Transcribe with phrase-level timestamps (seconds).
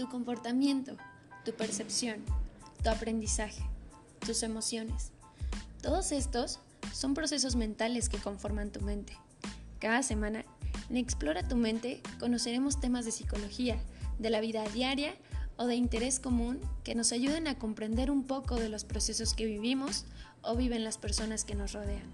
[0.00, 0.96] tu comportamiento,
[1.44, 2.24] tu percepción,
[2.82, 3.62] tu aprendizaje,
[4.24, 5.12] tus emociones.
[5.82, 6.58] Todos estos
[6.94, 9.12] son procesos mentales que conforman tu mente.
[9.78, 10.46] Cada semana,
[10.88, 13.78] en Explora tu mente, conoceremos temas de psicología,
[14.18, 15.14] de la vida diaria
[15.58, 19.44] o de interés común que nos ayuden a comprender un poco de los procesos que
[19.44, 20.06] vivimos
[20.40, 22.10] o viven las personas que nos rodean,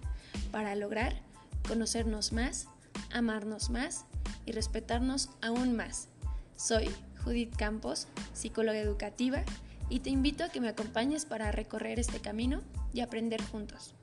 [0.51, 1.23] para lograr
[1.69, 2.67] conocernos más,
[3.13, 4.07] amarnos más
[4.45, 6.09] y respetarnos aún más.
[6.57, 6.91] Soy
[7.27, 9.43] Judith Campos, psicóloga educativa,
[9.91, 12.63] y te invito a que me acompañes para recorrer este camino
[12.95, 13.95] y aprender juntos.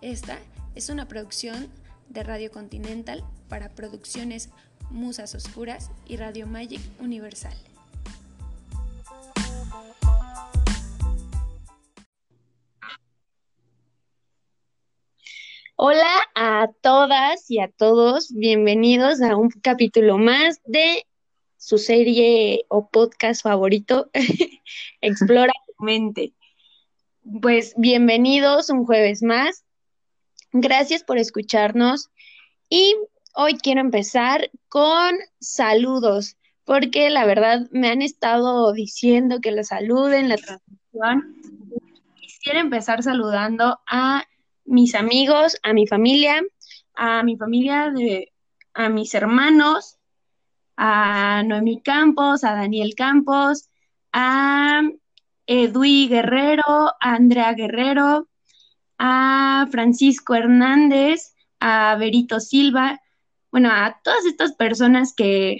[0.00, 0.38] Esta
[0.74, 1.68] es una producción
[2.08, 4.48] de Radio Continental para producciones
[4.88, 7.54] Musas Oscuras y Radio Magic Universal.
[15.76, 21.04] Hola a todas y a todos, bienvenidos a un capítulo más de
[21.60, 24.10] su serie o podcast favorito,
[25.02, 26.32] Explora tu mente.
[27.42, 29.62] Pues bienvenidos un jueves más.
[30.52, 32.08] Gracias por escucharnos
[32.70, 32.96] y
[33.34, 40.30] hoy quiero empezar con saludos, porque la verdad me han estado diciendo que los saluden
[40.30, 41.36] la transmisión.
[42.18, 44.24] Quisiera empezar saludando a
[44.64, 46.42] mis amigos, a mi familia,
[46.94, 48.32] a mi familia de,
[48.72, 49.99] a mis hermanos,
[50.82, 53.68] a Noemí Campos, a Daniel Campos,
[54.14, 54.80] a
[55.46, 58.30] Edui Guerrero, a Andrea Guerrero,
[58.96, 62.98] a Francisco Hernández, a Berito Silva,
[63.52, 65.58] bueno, a todas estas personas que,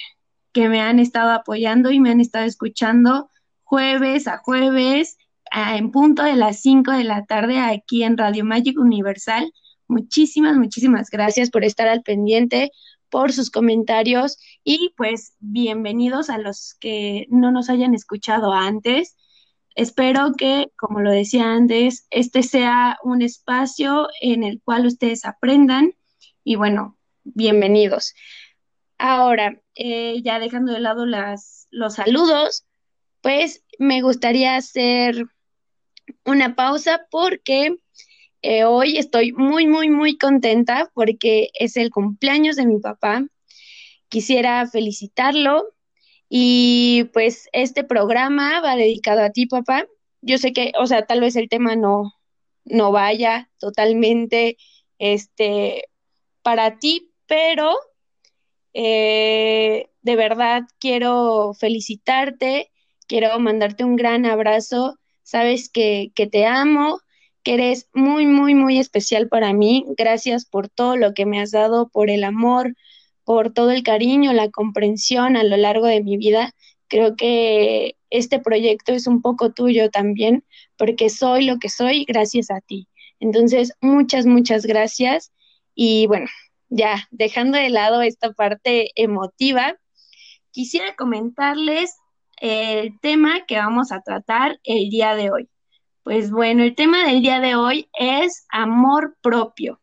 [0.53, 3.29] que me han estado apoyando y me han estado escuchando
[3.63, 5.19] jueves a jueves
[5.53, 9.53] en punto de las 5 de la tarde aquí en Radio Magic Universal.
[9.87, 12.71] Muchísimas, muchísimas gracias por estar al pendiente,
[13.11, 19.17] por sus comentarios y pues bienvenidos a los que no nos hayan escuchado antes.
[19.75, 25.95] Espero que, como lo decía antes, este sea un espacio en el cual ustedes aprendan
[26.45, 28.15] y bueno, bienvenidos.
[28.99, 32.67] Ahora, eh, ya dejando de lado las, los saludos,
[33.21, 35.27] pues me gustaría hacer
[36.25, 37.77] una pausa porque
[38.43, 43.27] eh, hoy estoy muy, muy, muy contenta porque es el cumpleaños de mi papá.
[44.09, 45.75] Quisiera felicitarlo
[46.29, 49.87] y pues este programa va dedicado a ti, papá.
[50.23, 52.13] Yo sé que, o sea, tal vez el tema no,
[52.65, 54.57] no vaya totalmente
[54.99, 55.85] este,
[56.43, 57.75] para ti, pero
[58.75, 62.71] eh, de verdad quiero felicitarte,
[63.07, 65.01] quiero mandarte un gran abrazo
[65.31, 67.01] sabes que, que te amo,
[67.43, 69.85] que eres muy, muy, muy especial para mí.
[69.97, 72.75] Gracias por todo lo que me has dado, por el amor,
[73.25, 76.53] por todo el cariño, la comprensión a lo largo de mi vida.
[76.89, 80.45] Creo que este proyecto es un poco tuyo también,
[80.77, 82.89] porque soy lo que soy gracias a ti.
[83.21, 85.33] Entonces, muchas, muchas gracias.
[85.75, 86.27] Y bueno,
[86.69, 89.77] ya dejando de lado esta parte emotiva,
[90.51, 91.97] quisiera comentarles
[92.41, 95.49] el tema que vamos a tratar el día de hoy.
[96.03, 99.81] Pues bueno, el tema del día de hoy es amor propio.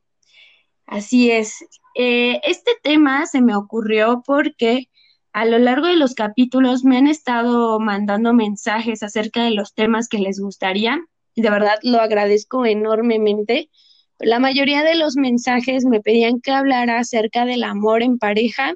[0.86, 1.64] Así es.
[1.96, 4.90] Eh, este tema se me ocurrió porque
[5.34, 10.08] a lo largo de los capítulos me han estado mandando mensajes acerca de los temas
[10.08, 11.00] que les gustaría.
[11.36, 13.70] De verdad lo agradezco enormemente.
[14.18, 18.74] La mayoría de los mensajes me pedían que hablara acerca del amor en pareja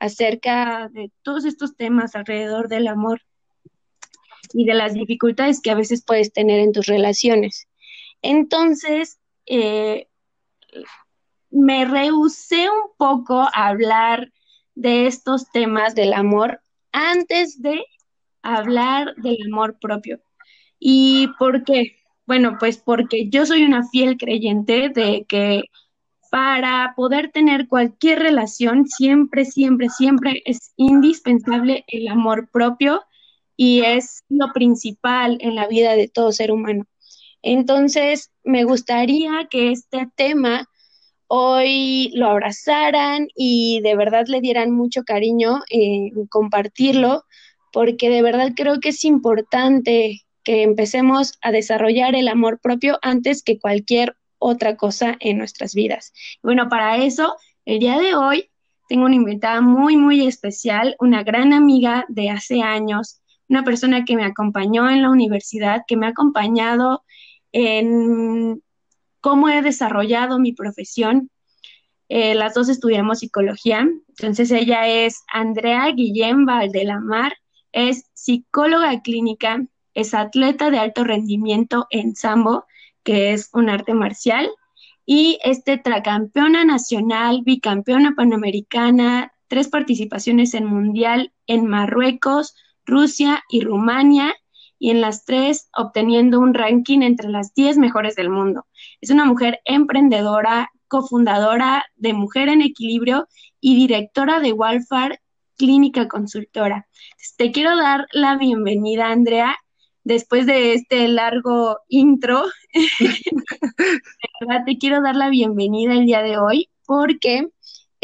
[0.00, 3.20] acerca de todos estos temas alrededor del amor
[4.52, 7.68] y de las dificultades que a veces puedes tener en tus relaciones.
[8.22, 10.08] Entonces, eh,
[11.50, 14.32] me rehusé un poco a hablar
[14.74, 16.60] de estos temas del amor
[16.92, 17.84] antes de
[18.42, 20.20] hablar del amor propio.
[20.78, 21.96] ¿Y por qué?
[22.26, 25.64] Bueno, pues porque yo soy una fiel creyente de que
[26.30, 33.02] para poder tener cualquier relación, siempre, siempre, siempre es indispensable el amor propio
[33.56, 36.86] y es lo principal en la vida de todo ser humano.
[37.42, 40.66] Entonces, me gustaría que este tema
[41.26, 47.24] hoy lo abrazaran y de verdad le dieran mucho cariño en compartirlo,
[47.72, 53.42] porque de verdad creo que es importante que empecemos a desarrollar el amor propio antes
[53.42, 56.12] que cualquier otra cosa en nuestras vidas.
[56.42, 57.34] Bueno, para eso,
[57.64, 58.50] el día de hoy
[58.88, 64.16] tengo una invitada muy, muy especial, una gran amiga de hace años, una persona que
[64.16, 67.04] me acompañó en la universidad, que me ha acompañado
[67.52, 68.62] en
[69.20, 71.30] cómo he desarrollado mi profesión.
[72.08, 77.32] Eh, las dos estudiamos psicología, entonces ella es Andrea Guillén Valdelamar,
[77.72, 82.66] es psicóloga clínica, es atleta de alto rendimiento en sambo,
[83.02, 84.50] que es un arte marcial,
[85.06, 92.54] y es tetracampeona nacional, bicampeona panamericana, tres participaciones en mundial en Marruecos,
[92.86, 94.34] Rusia y Rumania,
[94.78, 98.66] y en las tres obteniendo un ranking entre las 10 mejores del mundo.
[99.00, 103.26] Es una mujer emprendedora, cofundadora de Mujer en Equilibrio
[103.60, 105.20] y directora de Walfar
[105.56, 106.86] Clínica Consultora.
[107.36, 109.56] Te quiero dar la bienvenida, Andrea,
[110.02, 112.42] después de este largo intro.
[114.66, 117.48] te quiero dar la bienvenida el día de hoy porque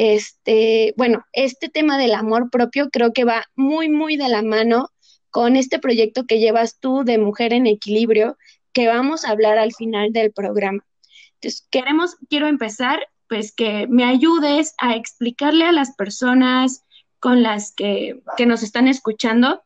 [0.01, 4.89] este, bueno, este tema del amor propio creo que va muy, muy de la mano
[5.29, 8.39] con este proyecto que llevas tú de Mujer en Equilibrio,
[8.73, 10.87] que vamos a hablar al final del programa.
[11.35, 16.83] Entonces, queremos, quiero empezar, pues que me ayudes a explicarle a las personas
[17.19, 19.63] con las que, que nos están escuchando,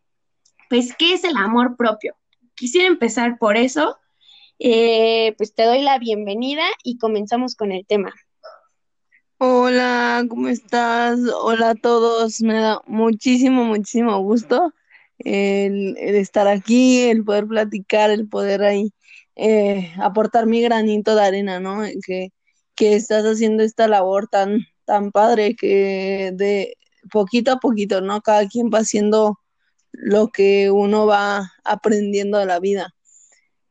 [0.69, 2.17] pues, ¿qué es el amor propio?
[2.57, 3.99] Quisiera empezar por eso.
[4.59, 8.13] Eh, pues te doy la bienvenida y comenzamos con el tema.
[9.47, 11.19] Hola, ¿cómo estás?
[11.43, 12.41] Hola a todos.
[12.41, 14.73] Me da muchísimo, muchísimo gusto
[15.19, 18.95] el, estar aquí, el poder platicar, el poder ahí
[19.37, 21.83] eh, aportar mi granito de arena, ¿no?
[22.07, 22.31] Que,
[22.75, 26.79] que estás haciendo esta labor tan, tan padre que de
[27.13, 28.23] poquito a poquito, ¿no?
[28.23, 29.39] Cada quien va haciendo
[29.93, 32.95] lo que uno va aprendiendo de la vida.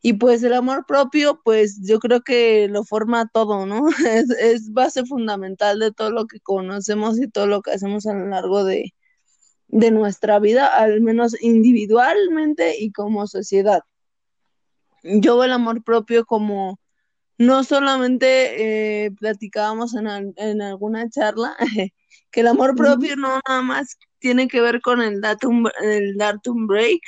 [0.06, 3.88] Y pues el amor propio, pues yo creo que lo forma todo, ¿no?
[4.08, 8.14] Es, es base fundamental de todo lo que conocemos y todo lo que hacemos a
[8.14, 8.94] lo largo de,
[9.70, 13.82] de nuestra vida, al menos individualmente y como sociedad.
[15.04, 16.80] Yo veo el amor propio como
[17.38, 21.56] no solamente eh, platicábamos en, en, alguna charla,
[22.32, 26.50] que el amor propio no nada más tiene que ver con el, datum, el darte
[26.50, 27.02] un break,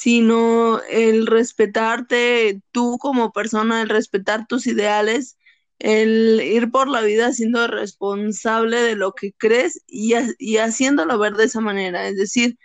[0.00, 5.36] sino el respetarte tú como persona, el respetar tus ideales,
[5.78, 11.34] el ir por la vida siendo responsable de lo que crees y, y haciéndolo ver
[11.34, 12.08] de esa manera.
[12.08, 12.56] Es decir,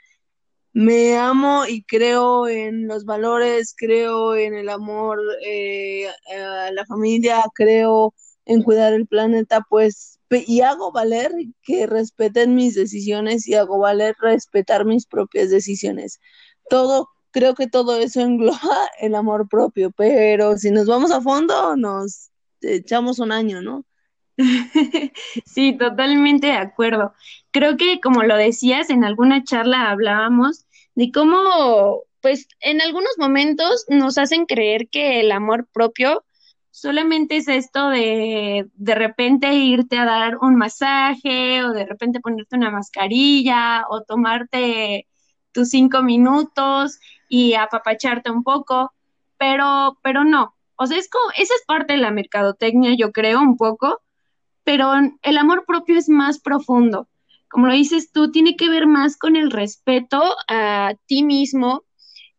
[0.72, 7.44] me amo y creo en los valores, creo en el amor eh, a la familia,
[7.54, 8.14] creo
[8.46, 11.34] en cuidar el planeta, pues, y hago valer
[11.64, 16.22] que respeten mis decisiones y hago valer respetar mis propias decisiones.
[16.70, 21.76] Todo, creo que todo eso engloba el amor propio, pero si nos vamos a fondo,
[21.76, 23.86] nos echamos un año, ¿no?
[25.46, 27.14] sí, totalmente de acuerdo.
[27.52, 30.66] Creo que como lo decías, en alguna charla hablábamos
[30.96, 36.24] de cómo, pues, en algunos momentos nos hacen creer que el amor propio
[36.72, 42.56] solamente es esto de de repente irte a dar un masaje o de repente ponerte
[42.56, 45.08] una mascarilla o tomarte
[45.54, 47.00] tus cinco minutos
[47.30, 48.94] y apapacharte un poco,
[49.38, 53.40] pero, pero no, o sea, es como, esa es parte de la mercadotecnia, yo creo,
[53.40, 54.02] un poco,
[54.64, 54.92] pero
[55.22, 57.08] el amor propio es más profundo.
[57.50, 61.85] Como lo dices tú, tiene que ver más con el respeto a ti mismo,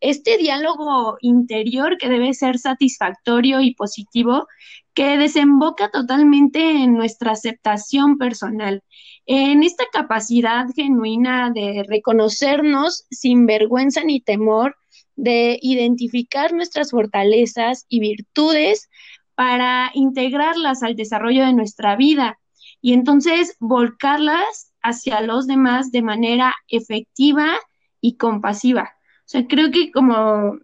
[0.00, 4.46] este diálogo interior que debe ser satisfactorio y positivo,
[4.94, 8.82] que desemboca totalmente en nuestra aceptación personal,
[9.26, 14.76] en esta capacidad genuina de reconocernos sin vergüenza ni temor,
[15.16, 18.88] de identificar nuestras fortalezas y virtudes
[19.34, 22.38] para integrarlas al desarrollo de nuestra vida
[22.80, 27.56] y entonces volcarlas hacia los demás de manera efectiva
[28.00, 28.95] y compasiva.
[29.26, 30.58] Sea, creo que como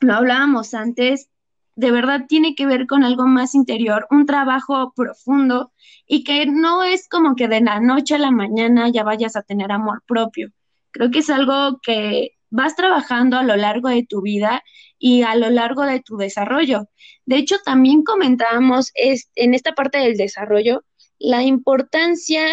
[0.00, 1.28] lo hablábamos antes,
[1.74, 5.72] de verdad tiene que ver con algo más interior, un trabajo profundo
[6.06, 9.42] y que no es como que de la noche a la mañana ya vayas a
[9.42, 10.50] tener amor propio.
[10.90, 14.62] Creo que es algo que vas trabajando a lo largo de tu vida
[14.98, 16.88] y a lo largo de tu desarrollo.
[17.26, 20.84] De hecho, también comentábamos en esta parte del desarrollo
[21.18, 22.46] la importancia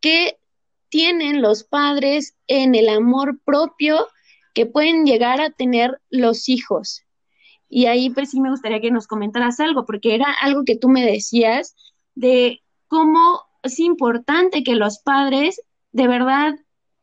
[0.00, 0.38] que
[0.88, 4.08] tienen los padres en el amor propio
[4.54, 7.02] que pueden llegar a tener los hijos.
[7.68, 10.88] Y ahí pues sí me gustaría que nos comentaras algo, porque era algo que tú
[10.88, 11.74] me decías
[12.14, 15.60] de cómo es importante que los padres
[15.92, 16.54] de verdad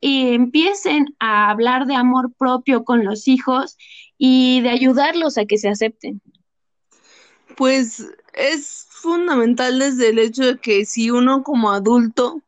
[0.01, 3.77] empiecen a hablar de amor propio con los hijos
[4.17, 6.21] y de ayudarlos a que se acepten.
[7.57, 12.41] Pues es fundamental desde el hecho de que si uno como adulto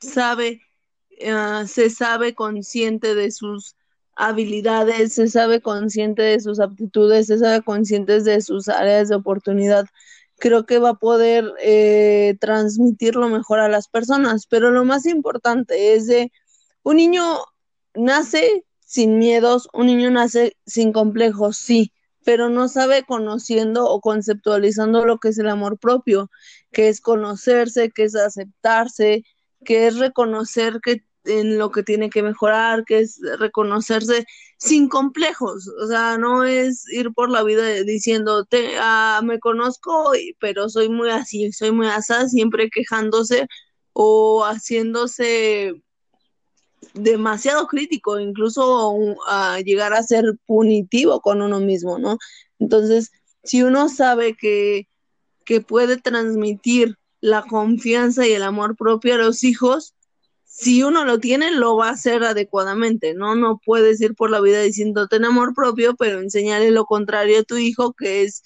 [0.00, 0.62] sabe,
[1.10, 3.76] eh, se sabe consciente de sus
[4.16, 9.86] habilidades, se sabe consciente de sus aptitudes, se sabe consciente de sus áreas de oportunidad,
[10.38, 14.46] creo que va a poder eh, transmitirlo mejor a las personas.
[14.46, 16.32] Pero lo más importante es de
[16.82, 17.22] un niño
[17.94, 21.92] nace sin miedos, un niño nace sin complejos, sí,
[22.24, 26.30] pero no sabe conociendo o conceptualizando lo que es el amor propio,
[26.72, 29.24] que es conocerse, que es aceptarse,
[29.64, 34.26] que es reconocer que en lo que tiene que mejorar, que es reconocerse
[34.58, 38.46] sin complejos, o sea, no es ir por la vida diciendo,
[38.80, 43.46] ah, me conozco, pero soy muy así, soy muy así, siempre quejándose
[43.92, 45.74] o haciéndose
[46.94, 48.94] demasiado crítico, incluso
[49.28, 52.18] a llegar a ser punitivo con uno mismo, ¿no?
[52.58, 53.10] Entonces,
[53.42, 54.88] si uno sabe que,
[55.44, 59.95] que puede transmitir la confianza y el amor propio a los hijos,
[60.58, 63.34] si uno lo tiene, lo va a hacer adecuadamente, ¿no?
[63.34, 67.42] No puedes ir por la vida diciendo ten amor propio, pero enseñarle lo contrario a
[67.42, 68.42] tu hijo, que es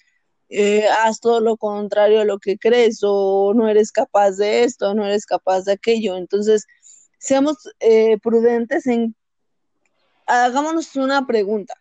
[0.49, 4.93] eh, haz todo lo contrario a lo que crees, o no eres capaz de esto,
[4.93, 6.17] no eres capaz de aquello.
[6.17, 6.67] Entonces,
[7.21, 9.15] seamos eh, prudentes en,
[10.27, 11.75] hagámonos una pregunta.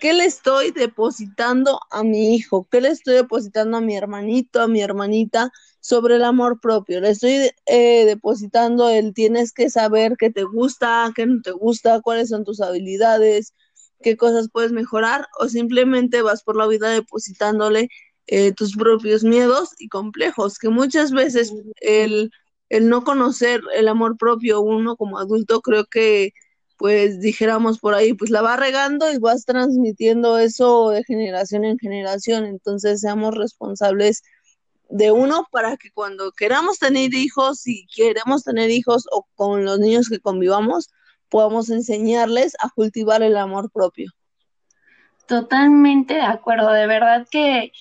[0.00, 2.68] ¿Qué le estoy depositando a mi hijo?
[2.70, 5.50] ¿Qué le estoy depositando a mi hermanito, a mi hermanita
[5.80, 7.00] sobre el amor propio?
[7.00, 12.00] Le estoy eh, depositando el tienes que saber qué te gusta, qué no te gusta,
[12.00, 13.54] cuáles son tus habilidades,
[14.02, 17.88] qué cosas puedes mejorar o simplemente vas por la vida depositándole
[18.26, 22.30] eh, tus propios miedos y complejos, que muchas veces el
[22.68, 26.32] el no conocer el amor propio uno como adulto, creo que
[26.78, 31.78] pues dijéramos por ahí, pues la va regando y vas transmitiendo eso de generación en
[31.78, 32.46] generación.
[32.46, 34.22] Entonces seamos responsables
[34.88, 39.80] de uno para que cuando queramos tener hijos, si queremos tener hijos o con los
[39.80, 40.88] niños que convivamos,
[41.28, 44.12] podamos enseñarles a cultivar el amor propio.
[45.26, 47.72] Totalmente de acuerdo, de verdad que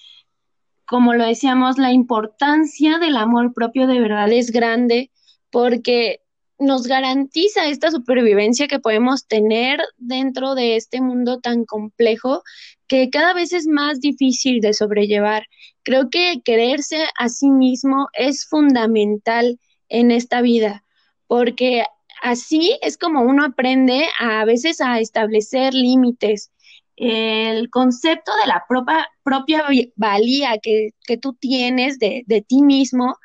[0.88, 5.12] como lo decíamos, la importancia del amor propio de verdad es grande
[5.52, 6.22] porque
[6.60, 12.42] nos garantiza esta supervivencia que podemos tener dentro de este mundo tan complejo
[12.88, 15.46] que cada vez es más difícil de sobrellevar.
[15.84, 19.60] Creo que quererse a sí mismo es fundamental
[19.90, 20.84] en esta vida,
[21.28, 21.84] porque
[22.22, 26.52] así es como uno aprende a, veces a establecer límites
[26.98, 29.64] el concepto de la propia, propia
[29.96, 33.16] valía que, tú tienes de, ti mismo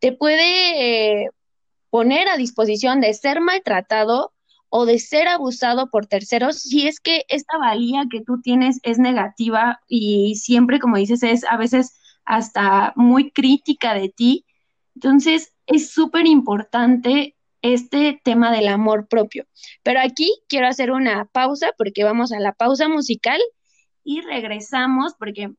[0.00, 1.30] te puede
[1.90, 4.32] poner a disposición de ser maltratado
[4.68, 8.98] o de ser abusado por terceros si es que esta valía que tú tienes es
[8.98, 14.46] negativa y siempre, como dices, es a veces hasta muy crítica de ti.
[14.94, 19.46] Entonces, es súper importante este tema del amor propio.
[19.82, 23.40] Pero aquí quiero hacer una pausa porque vamos a la pausa musical
[24.04, 25.52] y regresamos porque,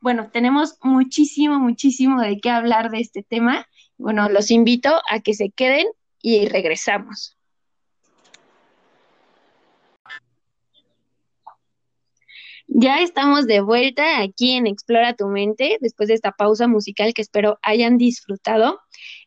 [0.00, 3.66] bueno, tenemos muchísimo, muchísimo de qué hablar de este tema.
[3.98, 5.86] Bueno, los invito a que se queden
[6.22, 7.36] y regresamos.
[12.68, 17.22] Ya estamos de vuelta aquí en Explora tu mente después de esta pausa musical que
[17.22, 18.80] espero hayan disfrutado.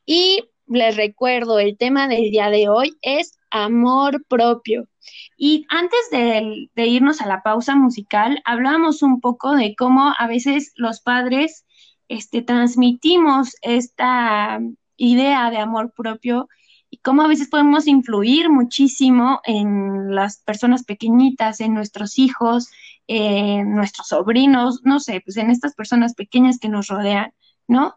[0.05, 4.87] Y les recuerdo, el tema del día de hoy es amor propio.
[5.35, 10.71] Y antes de, irnos a la pausa musical, hablábamos un poco de cómo a veces
[10.75, 11.65] los padres
[12.11, 14.59] este, transmitimos esta
[14.97, 16.49] idea de amor propio
[16.89, 22.69] y cómo a veces podemos influir muchísimo en las personas pequeñitas, en nuestros hijos,
[23.07, 27.33] en nuestros sobrinos, no sé, pues en estas personas pequeñas que nos rodean,
[27.65, 27.95] ¿no?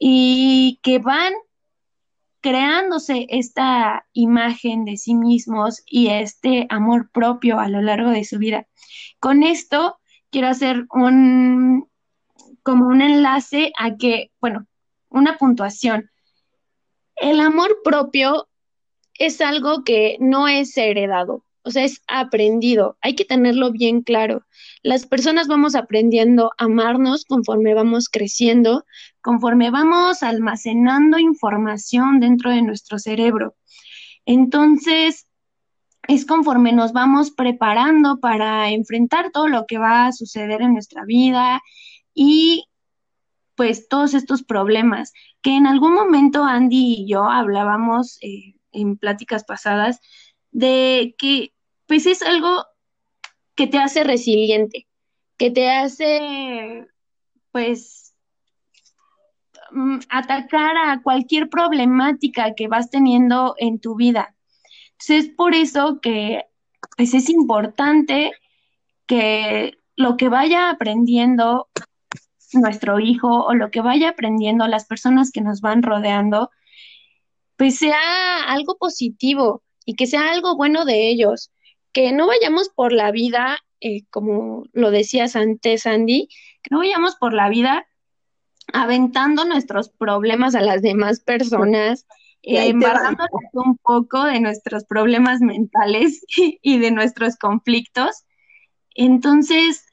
[0.00, 1.32] Y que van
[2.40, 8.38] creándose esta imagen de sí mismos y este amor propio a lo largo de su
[8.38, 8.66] vida.
[9.20, 11.88] Con esto quiero hacer un
[12.64, 14.66] como un enlace a que, bueno,
[15.10, 16.10] una puntuación.
[17.14, 18.48] El amor propio
[19.16, 22.96] es algo que no es heredado, o sea, es aprendido.
[23.00, 24.44] Hay que tenerlo bien claro.
[24.82, 28.84] Las personas vamos aprendiendo a amarnos conforme vamos creciendo,
[29.20, 33.54] conforme vamos almacenando información dentro de nuestro cerebro.
[34.24, 35.28] Entonces,
[36.08, 41.04] es conforme nos vamos preparando para enfrentar todo lo que va a suceder en nuestra
[41.04, 41.62] vida
[42.14, 42.68] y
[43.56, 49.44] pues todos estos problemas que en algún momento Andy y yo hablábamos eh, en pláticas
[49.44, 50.00] pasadas
[50.50, 51.52] de que
[51.86, 52.64] pues es algo
[53.54, 54.86] que te hace resiliente,
[55.36, 56.86] que te hace,
[57.52, 58.14] pues,
[59.70, 64.34] mm, atacar a cualquier problemática que vas teniendo en tu vida.
[64.92, 66.44] Entonces, es por eso que
[66.96, 68.32] pues, es importante
[69.06, 71.68] que lo que vaya aprendiendo
[72.54, 76.50] nuestro hijo o lo que vaya aprendiendo las personas que nos van rodeando,
[77.56, 81.52] pues sea algo positivo y que sea algo bueno de ellos,
[81.92, 86.28] que no vayamos por la vida, eh, como lo decías antes, Andy,
[86.62, 87.86] que no vayamos por la vida
[88.72, 92.06] aventando nuestros problemas a las demás personas,
[92.42, 96.24] eh, embarrándonos un poco de nuestros problemas mentales
[96.62, 98.24] y de nuestros conflictos.
[98.94, 99.86] Entonces,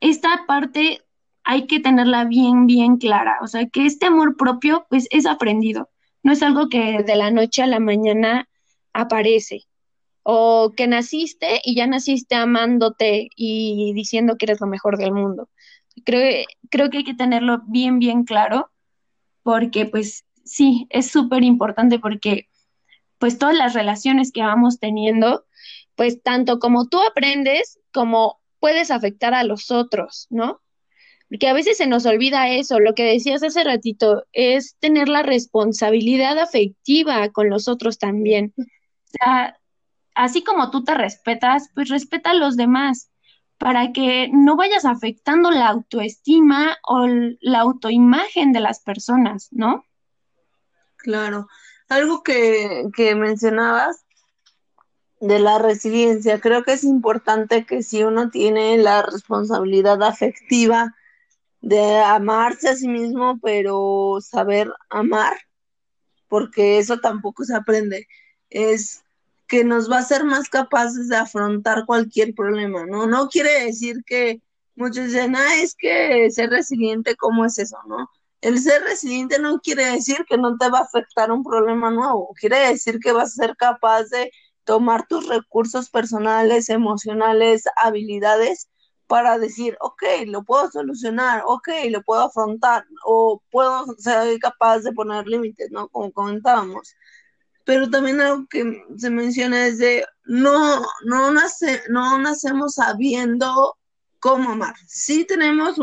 [0.00, 1.02] esta parte
[1.48, 3.38] hay que tenerla bien, bien clara.
[3.40, 5.88] O sea, que este amor propio, pues, es aprendido.
[6.22, 8.46] No es algo que de la noche a la mañana
[8.92, 9.62] aparece.
[10.22, 15.48] O que naciste y ya naciste amándote y diciendo que eres lo mejor del mundo.
[16.04, 18.70] Creo, creo que hay que tenerlo bien, bien claro,
[19.42, 22.48] porque pues sí, es súper importante porque
[23.16, 25.46] pues todas las relaciones que vamos teniendo,
[25.94, 30.60] pues tanto como tú aprendes, como puedes afectar a los otros, ¿no?
[31.28, 35.22] Porque a veces se nos olvida eso, lo que decías hace ratito, es tener la
[35.22, 38.54] responsabilidad afectiva con los otros también.
[38.56, 38.64] O
[39.10, 39.58] sea,
[40.14, 43.10] así como tú te respetas, pues respeta a los demás
[43.58, 47.06] para que no vayas afectando la autoestima o
[47.40, 49.84] la autoimagen de las personas, ¿no?
[50.96, 51.48] Claro.
[51.88, 54.04] Algo que, que mencionabas
[55.20, 60.94] de la resiliencia, creo que es importante que si uno tiene la responsabilidad afectiva
[61.60, 65.36] de amarse a sí mismo, pero saber amar,
[66.28, 68.06] porque eso tampoco se aprende,
[68.50, 69.04] es
[69.46, 73.06] que nos va a hacer más capaces de afrontar cualquier problema, ¿no?
[73.06, 74.42] No quiere decir que
[74.76, 78.08] muchos dicen, ah, es que ser resiliente, ¿cómo es eso, no?
[78.40, 82.34] El ser resiliente no quiere decir que no te va a afectar un problema nuevo,
[82.38, 84.30] quiere decir que vas a ser capaz de
[84.64, 88.68] tomar tus recursos personales, emocionales, habilidades
[89.08, 94.92] para decir, ok, lo puedo solucionar, ok, lo puedo afrontar, o puedo ser capaz de
[94.92, 95.88] poner límites, ¿no?
[95.88, 96.94] Como comentábamos
[97.68, 103.76] pero también algo que se menciona es de no, no, nace, no nacemos sabiendo
[104.20, 104.74] cómo amar.
[104.86, 105.76] Sí tenemos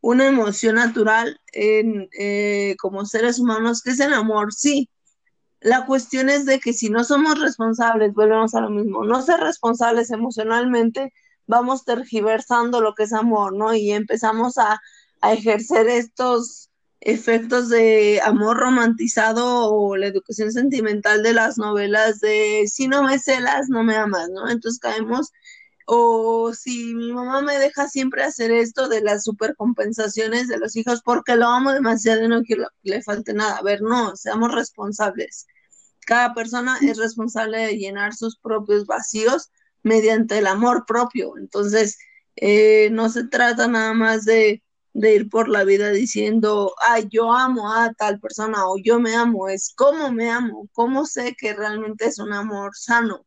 [0.00, 4.88] una emoción natural eh, como seres humanos, que es el amor, sí.
[5.58, 9.40] La cuestión es de que si no somos responsables, volvemos a lo mismo, no ser
[9.40, 11.12] responsables emocionalmente,
[11.48, 13.74] vamos tergiversando lo que es amor, ¿no?
[13.74, 14.80] Y empezamos a,
[15.20, 22.64] a ejercer estos efectos de amor romantizado o la educación sentimental de las novelas de
[22.68, 24.48] si no me celas, no me amas, ¿no?
[24.50, 25.32] Entonces caemos,
[25.86, 31.00] o si mi mamá me deja siempre hacer esto de las supercompensaciones de los hijos
[31.02, 33.56] porque lo amo demasiado y no quiero que le falte nada.
[33.56, 35.46] A ver, no, seamos responsables.
[36.06, 39.50] Cada persona es responsable de llenar sus propios vacíos
[39.82, 41.36] mediante el amor propio.
[41.38, 41.98] Entonces,
[42.36, 44.62] eh, no se trata nada más de
[44.98, 49.14] de ir por la vida diciendo, ay, yo amo a tal persona o yo me
[49.14, 53.24] amo, es cómo me amo, cómo sé que realmente es un amor sano.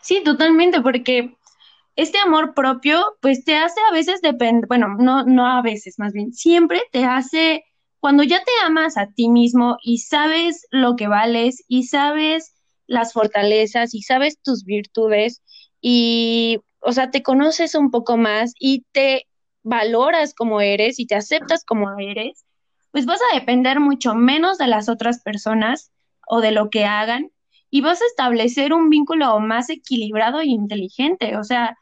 [0.00, 1.36] Sí, totalmente, porque
[1.96, 6.14] este amor propio, pues te hace a veces depender, bueno, no, no a veces, más
[6.14, 7.64] bien, siempre te hace,
[8.00, 12.53] cuando ya te amas a ti mismo y sabes lo que vales y sabes
[12.86, 15.42] las fortalezas y sabes tus virtudes
[15.80, 19.26] y, o sea, te conoces un poco más y te
[19.62, 22.44] valoras como eres y te aceptas como eres,
[22.90, 25.90] pues vas a depender mucho menos de las otras personas
[26.28, 27.30] o de lo que hagan
[27.70, 31.36] y vas a establecer un vínculo más equilibrado e inteligente.
[31.36, 31.76] O sea,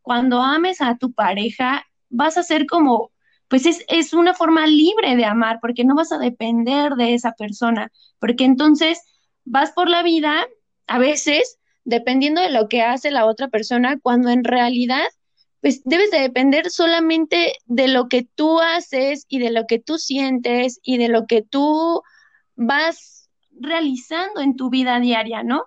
[0.00, 3.10] cuando ames a tu pareja, vas a ser como,
[3.48, 7.32] pues es, es una forma libre de amar, porque no vas a depender de esa
[7.32, 9.02] persona, porque entonces
[9.44, 10.46] vas por la vida,
[10.86, 15.06] a veces, dependiendo de lo que hace la otra persona, cuando en realidad
[15.64, 19.96] pues debes de depender solamente de lo que tú haces y de lo que tú
[19.96, 22.02] sientes y de lo que tú
[22.54, 25.64] vas realizando en tu vida diaria, ¿no?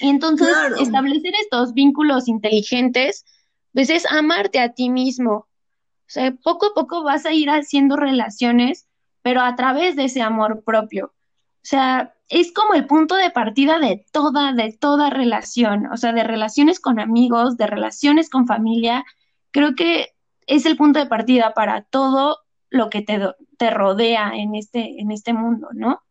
[0.00, 0.48] Y entonces
[0.80, 3.24] establecer estos vínculos inteligentes,
[3.72, 5.32] pues es amarte a ti mismo.
[5.32, 5.46] O
[6.08, 8.88] sea, poco a poco vas a ir haciendo relaciones,
[9.22, 11.06] pero a través de ese amor propio.
[11.06, 16.12] O sea, es como el punto de partida de toda, de toda relación, o sea,
[16.12, 19.04] de relaciones con amigos, de relaciones con familia.
[19.50, 20.10] Creo que
[20.46, 22.38] es el punto de partida para todo
[22.70, 23.20] lo que te,
[23.58, 26.02] te rodea en este, en este mundo, ¿no?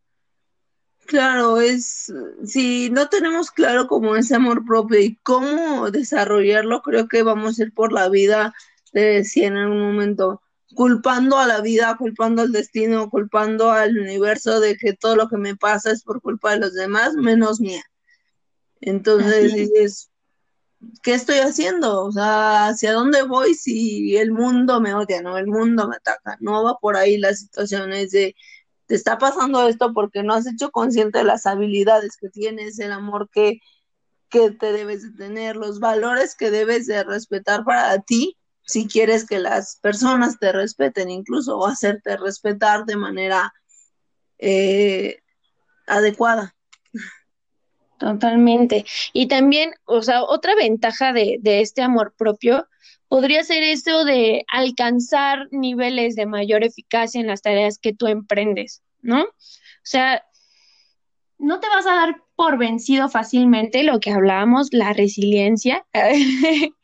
[1.06, 2.12] Claro, es,
[2.44, 7.62] si no tenemos claro cómo ese amor propio y cómo desarrollarlo, creo que vamos a
[7.64, 8.54] ir por la vida,
[8.92, 10.42] de si en algún momento,
[10.74, 15.36] culpando a la vida, culpando al destino, culpando al universo de que todo lo que
[15.36, 17.82] me pasa es por culpa de los demás, menos mía.
[18.80, 20.10] Entonces dices,
[21.02, 22.04] ¿qué estoy haciendo?
[22.04, 25.36] O sea, ¿hacia dónde voy si el mundo me odia, no?
[25.36, 26.36] El mundo me ataca.
[26.40, 28.34] No va por ahí las situaciones de,
[28.86, 32.92] te está pasando esto porque no has hecho consciente de las habilidades que tienes, el
[32.92, 33.60] amor que,
[34.28, 38.36] que te debes de tener, los valores que debes de respetar para ti,
[38.70, 43.52] si quieres que las personas te respeten, incluso o hacerte respetar de manera
[44.38, 45.20] eh,
[45.86, 46.54] adecuada.
[47.98, 48.86] Totalmente.
[49.12, 52.66] Y también, o sea, otra ventaja de, de este amor propio
[53.08, 58.82] podría ser eso de alcanzar niveles de mayor eficacia en las tareas que tú emprendes,
[59.02, 59.24] ¿no?
[59.24, 59.34] O
[59.82, 60.24] sea,
[61.36, 65.84] no te vas a dar por vencido fácilmente lo que hablábamos, la resiliencia.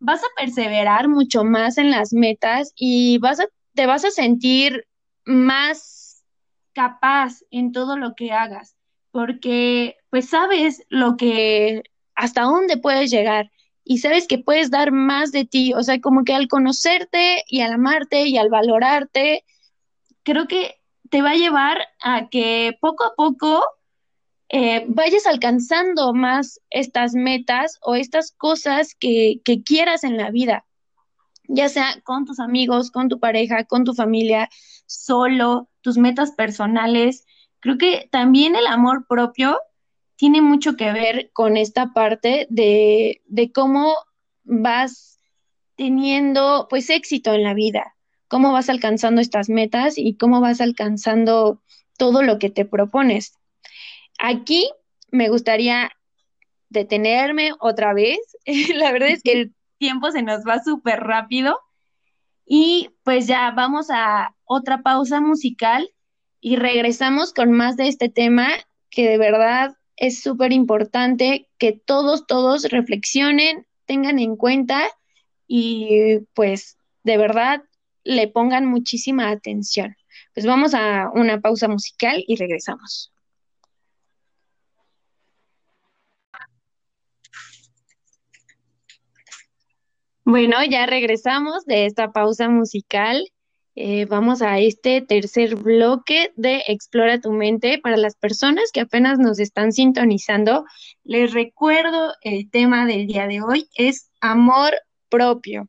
[0.00, 4.88] vas a perseverar mucho más en las metas y vas a, te vas a sentir
[5.24, 6.24] más
[6.72, 8.74] capaz en todo lo que hagas,
[9.12, 11.84] porque pues sabes lo que,
[12.16, 13.52] hasta dónde puedes llegar
[13.84, 17.60] y sabes que puedes dar más de ti, o sea, como que al conocerte y
[17.60, 19.44] al amarte y al valorarte,
[20.24, 20.74] creo que
[21.08, 23.62] te va a llevar a que poco a poco
[24.50, 30.64] eh, vayas alcanzando más estas metas o estas cosas que, que quieras en la vida,
[31.48, 34.48] ya sea con tus amigos, con tu pareja, con tu familia,
[34.86, 37.26] solo, tus metas personales.
[37.60, 39.58] Creo que también el amor propio
[40.16, 43.94] tiene mucho que ver con esta parte de, de cómo
[44.44, 45.18] vas
[45.76, 47.94] teniendo pues éxito en la vida,
[48.26, 51.62] cómo vas alcanzando estas metas y cómo vas alcanzando
[51.96, 53.37] todo lo que te propones.
[54.18, 54.70] Aquí
[55.10, 55.90] me gustaría
[56.68, 58.18] detenerme otra vez.
[58.74, 61.58] la verdad es que el tiempo se nos va súper rápido.
[62.44, 65.90] Y pues ya vamos a otra pausa musical
[66.40, 68.48] y regresamos con más de este tema
[68.90, 74.88] que de verdad es súper importante que todos, todos reflexionen, tengan en cuenta
[75.46, 77.62] y pues de verdad
[78.04, 79.96] le pongan muchísima atención.
[80.32, 83.12] Pues vamos a una pausa musical y regresamos.
[90.30, 93.32] Bueno, ya regresamos de esta pausa musical
[93.80, 97.78] eh, vamos a este tercer bloque de Explora tu mente.
[97.78, 100.66] Para las personas que apenas nos están sintonizando,
[101.02, 104.74] les recuerdo el tema del día de hoy es amor
[105.08, 105.68] propio.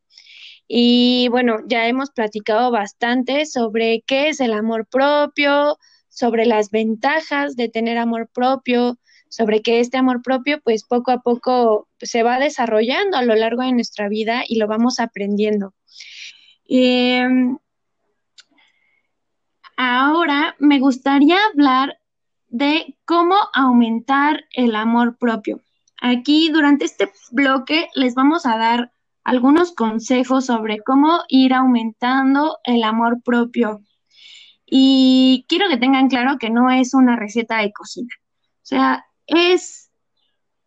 [0.67, 5.77] Y bueno, ya hemos platicado bastante sobre qué es el amor propio,
[6.09, 8.97] sobre las ventajas de tener amor propio,
[9.29, 13.61] sobre que este amor propio pues poco a poco se va desarrollando a lo largo
[13.63, 15.73] de nuestra vida y lo vamos aprendiendo.
[16.67, 17.57] Em,
[19.81, 21.99] Ahora me gustaría hablar
[22.49, 25.61] de cómo aumentar el amor propio.
[26.01, 28.91] Aquí durante este bloque les vamos a dar
[29.23, 33.79] algunos consejos sobre cómo ir aumentando el amor propio.
[34.65, 38.13] Y quiero que tengan claro que no es una receta de cocina.
[38.57, 39.05] O sea,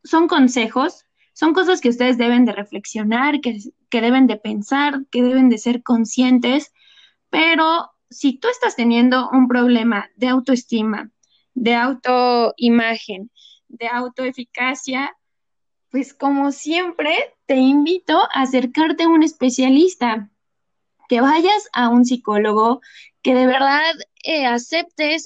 [0.05, 5.23] son consejos, son cosas que ustedes deben de reflexionar, que, que deben de pensar, que
[5.23, 6.73] deben de ser conscientes,
[7.31, 11.11] pero si tú estás teniendo un problema de autoestima,
[11.55, 13.31] de autoimagen,
[13.69, 15.17] de autoeficacia,
[15.91, 20.31] pues como siempre te invito a acercarte a un especialista,
[21.09, 22.81] que vayas a un psicólogo,
[23.23, 23.93] que de verdad
[24.25, 25.25] eh, aceptes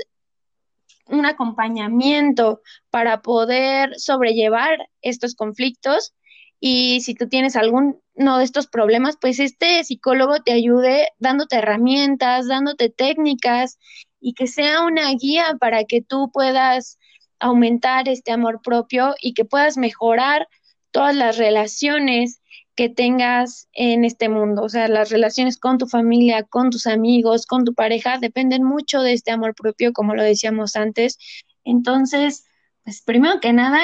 [1.07, 6.15] un acompañamiento para poder sobrellevar estos conflictos.
[6.61, 12.49] Y si tú tienes alguno de estos problemas, pues este psicólogo te ayude dándote herramientas,
[12.49, 13.79] dándote técnicas
[14.21, 16.99] y que sea una guía para que tú puedas
[17.39, 20.49] aumentar este amor propio y que puedas mejorar
[20.91, 22.41] todas las relaciones
[22.77, 24.63] que tengas en este mundo.
[24.63, 29.01] O sea, las relaciones con tu familia, con tus amigos, con tu pareja, dependen mucho
[29.01, 31.19] de este amor propio, como lo decíamos antes.
[31.65, 32.45] Entonces,
[32.85, 33.81] pues primero que nada,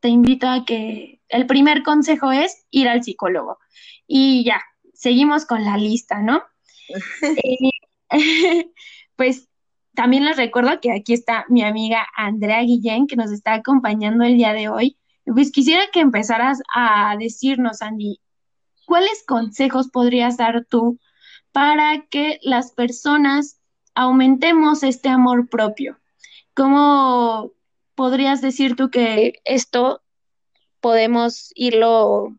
[0.00, 3.58] te invito a que el primer consejo es ir al psicólogo.
[4.06, 4.62] Y ya,
[4.94, 6.42] seguimos con la lista, ¿no?
[8.08, 8.70] Eh,
[9.16, 9.48] pues
[9.94, 14.36] también les recuerdo que aquí está mi amiga Andrea Guillén, que nos está acompañando el
[14.36, 14.96] día de hoy.
[15.24, 18.20] Pues quisiera que empezaras a decirnos, Andy,
[18.86, 20.98] ¿cuáles consejos podrías dar tú
[21.52, 23.60] para que las personas
[23.94, 25.98] aumentemos este amor propio?
[26.54, 27.52] ¿Cómo
[27.94, 30.02] podrías decir tú que esto
[30.80, 32.36] podemos irlo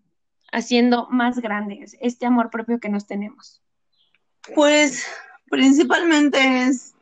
[0.52, 3.62] haciendo más grande, este amor propio que nos tenemos?
[4.56, 5.06] Pues
[5.50, 6.96] principalmente es,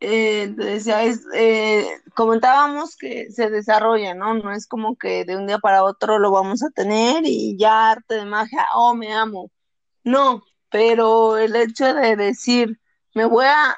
[0.00, 0.88] eh, es,
[1.34, 4.34] eh, comentábamos que se desarrolla, ¿no?
[4.34, 7.90] No es como que de un día para otro lo vamos a tener y ya
[7.90, 9.52] arte de magia, oh, me amo.
[10.04, 12.80] No, pero el hecho de decir,
[13.14, 13.76] me voy a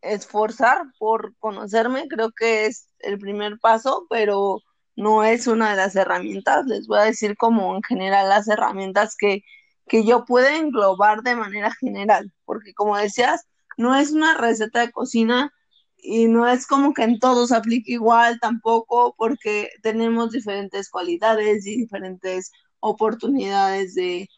[0.00, 4.60] esforzar por conocerme, creo que es el primer paso, pero
[4.96, 9.14] no es una de las herramientas, les voy a decir como en general las herramientas
[9.18, 9.42] que,
[9.86, 14.92] que yo puedo englobar de manera general, porque como decías, no es una receta de
[14.92, 15.52] cocina
[16.00, 21.76] y no es como que en todos aplique igual tampoco, porque tenemos diferentes cualidades y
[21.76, 24.28] diferentes oportunidades de,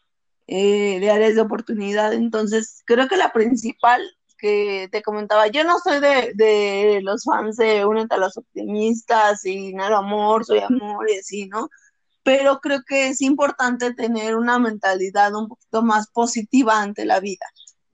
[0.47, 2.13] eh, de áreas de oportunidad.
[2.13, 4.01] Entonces, creo que la principal
[4.37, 9.45] que te comentaba, yo no soy de, de los fans de Únete a los optimistas
[9.45, 11.69] y nada amor, soy amor y así, ¿no?
[12.23, 17.45] Pero creo que es importante tener una mentalidad un poquito más positiva ante la vida.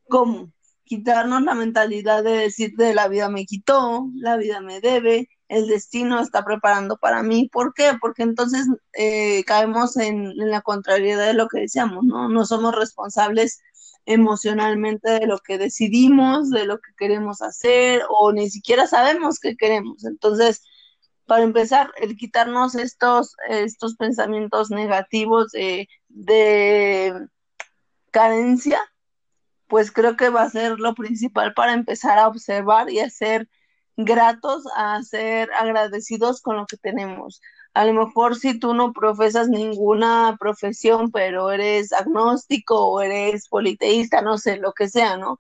[0.10, 0.52] ¿Cómo?
[0.88, 5.67] Quitarnos la mentalidad de decir de la vida me quitó, la vida me debe, el
[5.67, 7.50] destino está preparando para mí.
[7.52, 7.91] ¿Por qué?
[8.00, 12.30] Porque entonces eh, caemos en, la contrariedad de lo que decíamos, ¿no?
[12.30, 13.62] No somos responsables
[14.06, 19.58] emocionalmente de lo que decidimos, de lo que queremos hacer o ni siquiera sabemos qué
[19.58, 20.06] queremos.
[20.06, 20.63] Entonces,
[21.26, 27.28] para empezar, el quitarnos estos, estos pensamientos negativos de, de
[28.12, 28.80] carencia,
[29.68, 33.50] pues creo que va a ser lo principal para empezar a observar y a ser
[33.98, 37.42] gratos, a ser agradecidos con lo que tenemos
[37.78, 44.22] a lo mejor si tú no profesas ninguna profesión, pero eres agnóstico o eres politeísta,
[44.24, 45.38] no sé, lo que sea, ¿no?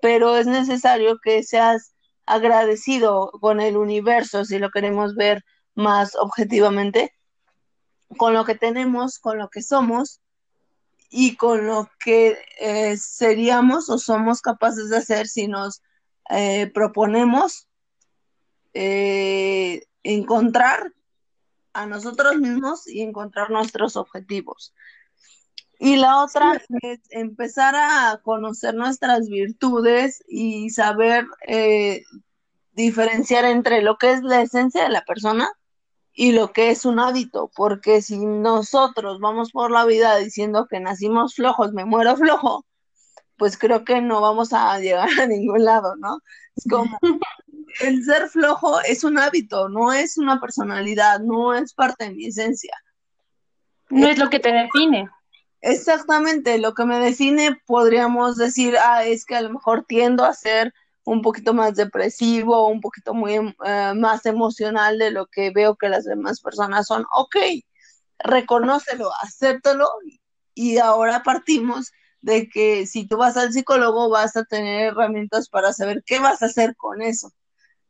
[0.00, 1.92] Pero es necesario que seas
[2.26, 7.12] agradecido con el universo, si lo queremos ver más objetivamente,
[8.16, 10.20] con lo que tenemos, con lo que somos
[11.10, 15.82] y con lo que eh, seríamos o somos capaces de hacer si nos
[16.30, 17.68] eh, proponemos
[18.72, 20.92] eh, encontrar
[21.72, 24.72] a nosotros mismos y encontrar nuestros objetivos.
[25.80, 31.26] Y la otra es empezar a conocer nuestras virtudes y saber
[32.72, 35.50] diferenciar entre lo que es la esencia de la persona
[36.12, 40.80] y lo que es un hábito, porque si nosotros vamos por la vida diciendo que
[40.80, 42.66] nacimos flojos, me muero flojo,
[43.36, 46.20] pues creo que no vamos a llegar a ningún lado, ¿no?
[46.56, 46.98] Es como,
[47.80, 52.26] el ser flojo es un hábito, no es una personalidad, no es parte de mi
[52.26, 52.74] esencia.
[53.88, 55.08] No es lo que te define.
[55.62, 60.32] Exactamente, lo que me define podríamos decir, ah, es que a lo mejor tiendo a
[60.32, 60.72] ser
[61.04, 63.34] un poquito más depresivo, un poquito muy
[63.64, 67.04] eh, más emocional de lo que veo que las demás personas son.
[67.14, 67.36] Ok,
[68.18, 69.88] reconócelo, acéptalo
[70.54, 75.72] y ahora partimos de que si tú vas al psicólogo vas a tener herramientas para
[75.72, 77.30] saber qué vas a hacer con eso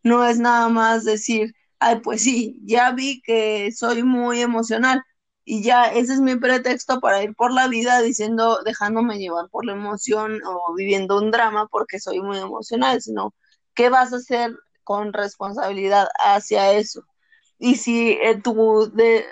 [0.03, 5.03] no es nada más decir, ay, pues sí, ya vi que soy muy emocional
[5.51, 9.65] y ya ese es mi pretexto para ir por la vida diciendo, dejándome llevar por
[9.65, 13.35] la emoción o viviendo un drama porque soy muy emocional, sino,
[13.75, 17.03] ¿qué vas a hacer con responsabilidad hacia eso?
[17.59, 19.25] Y si eh, tu de,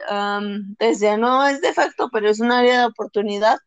[0.80, 3.60] desea no es defecto, pero es un área de oportunidad,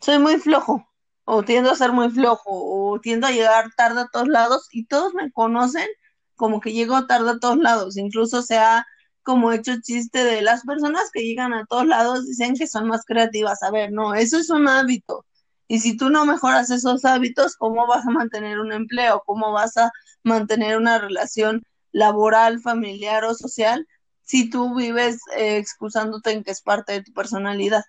[0.00, 0.88] soy muy flojo,
[1.26, 4.86] o tiendo a ser muy flojo, o tiendo a llegar tarde a todos lados y
[4.86, 5.88] todos me conocen
[6.34, 8.86] como que llego tarde a todos lados, incluso se ha
[9.24, 13.04] como hecho chiste de las personas que llegan a todos lados dicen que son más
[13.04, 13.62] creativas.
[13.62, 15.24] A ver, no, eso es un hábito.
[15.66, 19.22] Y si tú no mejoras esos hábitos, ¿cómo vas a mantener un empleo?
[19.26, 19.90] ¿Cómo vas a
[20.22, 23.86] mantener una relación laboral, familiar o social
[24.22, 27.84] si tú vives eh, excusándote en que es parte de tu personalidad?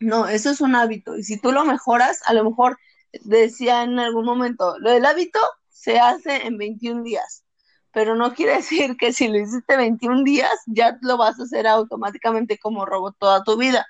[0.00, 1.16] No, eso es un hábito.
[1.16, 2.78] Y si tú lo mejoras, a lo mejor
[3.24, 7.44] decía en algún momento, lo del hábito se hace en 21 días,
[7.92, 11.66] pero no quiere decir que si lo hiciste 21 días ya lo vas a hacer
[11.66, 13.86] automáticamente como robot toda tu vida.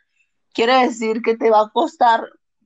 [0.53, 2.25] Quiere decir que te va a costar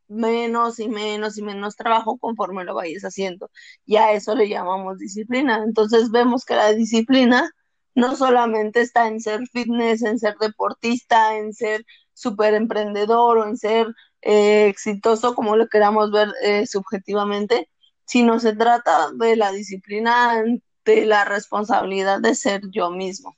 [0.08, 3.50] menos y menos y menos trabajo conforme lo vayas haciendo.
[3.86, 5.62] Y a eso le llamamos disciplina.
[5.64, 7.50] Entonces vemos que la disciplina
[7.94, 13.56] no solamente está en ser fitness, en ser deportista, en ser súper emprendedor o en
[13.56, 13.88] ser
[14.22, 17.68] eh, exitoso, como lo queramos ver eh, subjetivamente,
[18.04, 20.42] sino se trata de la disciplina,
[20.84, 23.36] de la responsabilidad de ser yo mismo.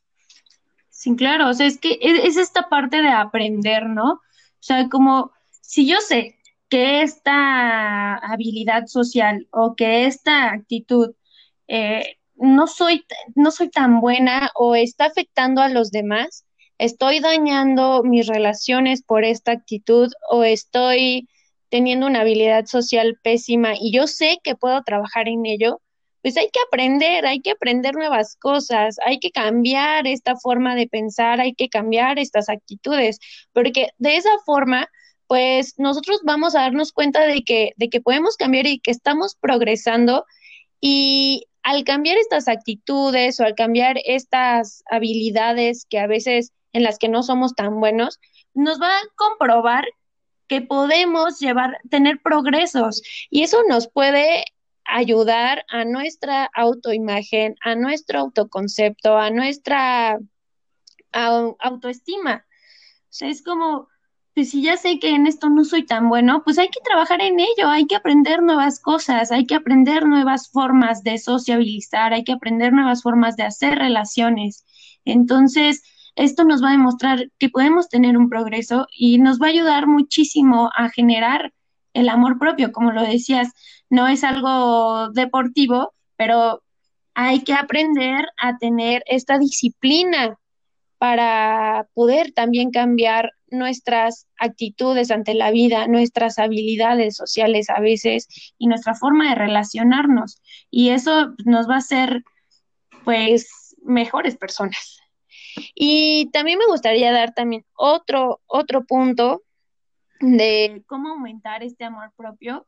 [0.88, 4.12] Sí, claro, o sea, es que e, es esta parte de aprender, ¿no?
[4.12, 4.20] O
[4.60, 11.14] sea, como si yo sé que esta habilidad social o que esta actitud
[11.68, 13.04] eh, no, soy,
[13.34, 16.46] no soy tan buena o está afectando a los demás,
[16.78, 21.28] estoy dañando mis relaciones por esta actitud o estoy
[21.68, 25.80] teniendo una habilidad social pésima y yo sé que puedo trabajar en ello,
[26.26, 30.88] pues hay que aprender, hay que aprender nuevas cosas, hay que cambiar esta forma de
[30.88, 33.20] pensar, hay que cambiar estas actitudes,
[33.52, 34.88] porque de esa forma,
[35.28, 39.36] pues nosotros vamos a darnos cuenta de que, de que podemos cambiar y que estamos
[39.36, 40.24] progresando.
[40.80, 46.98] Y al cambiar estas actitudes o al cambiar estas habilidades que a veces en las
[46.98, 48.18] que no somos tan buenos,
[48.52, 49.84] nos va a comprobar
[50.48, 53.00] que podemos llevar, tener progresos.
[53.30, 54.44] Y eso nos puede
[54.88, 60.18] ayudar a nuestra autoimagen, a nuestro autoconcepto, a nuestra
[61.12, 62.44] autoestima.
[62.46, 63.88] O sea, es como,
[64.34, 67.22] pues si ya sé que en esto no soy tan bueno, pues hay que trabajar
[67.22, 72.24] en ello, hay que aprender nuevas cosas, hay que aprender nuevas formas de sociabilizar, hay
[72.24, 74.66] que aprender nuevas formas de hacer relaciones.
[75.04, 75.82] Entonces,
[76.16, 79.86] esto nos va a demostrar que podemos tener un progreso y nos va a ayudar
[79.86, 81.52] muchísimo a generar
[81.94, 83.52] el amor propio, como lo decías,
[83.90, 86.62] no es algo deportivo, pero
[87.14, 90.38] hay que aprender a tener esta disciplina
[90.98, 98.66] para poder también cambiar nuestras actitudes ante la vida, nuestras habilidades sociales a veces y
[98.66, 100.40] nuestra forma de relacionarnos.
[100.70, 102.24] Y eso nos va a hacer,
[103.04, 104.98] pues, mejores personas.
[105.74, 109.42] Y también me gustaría dar también otro, otro punto
[110.20, 112.66] de cómo aumentar este amor propio,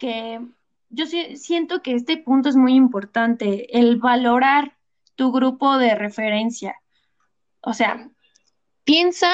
[0.00, 0.40] que
[0.88, 4.76] yo siento que este punto es muy importante, el valorar
[5.14, 6.74] tu grupo de referencia.
[7.60, 8.10] O sea,
[8.82, 9.30] piensa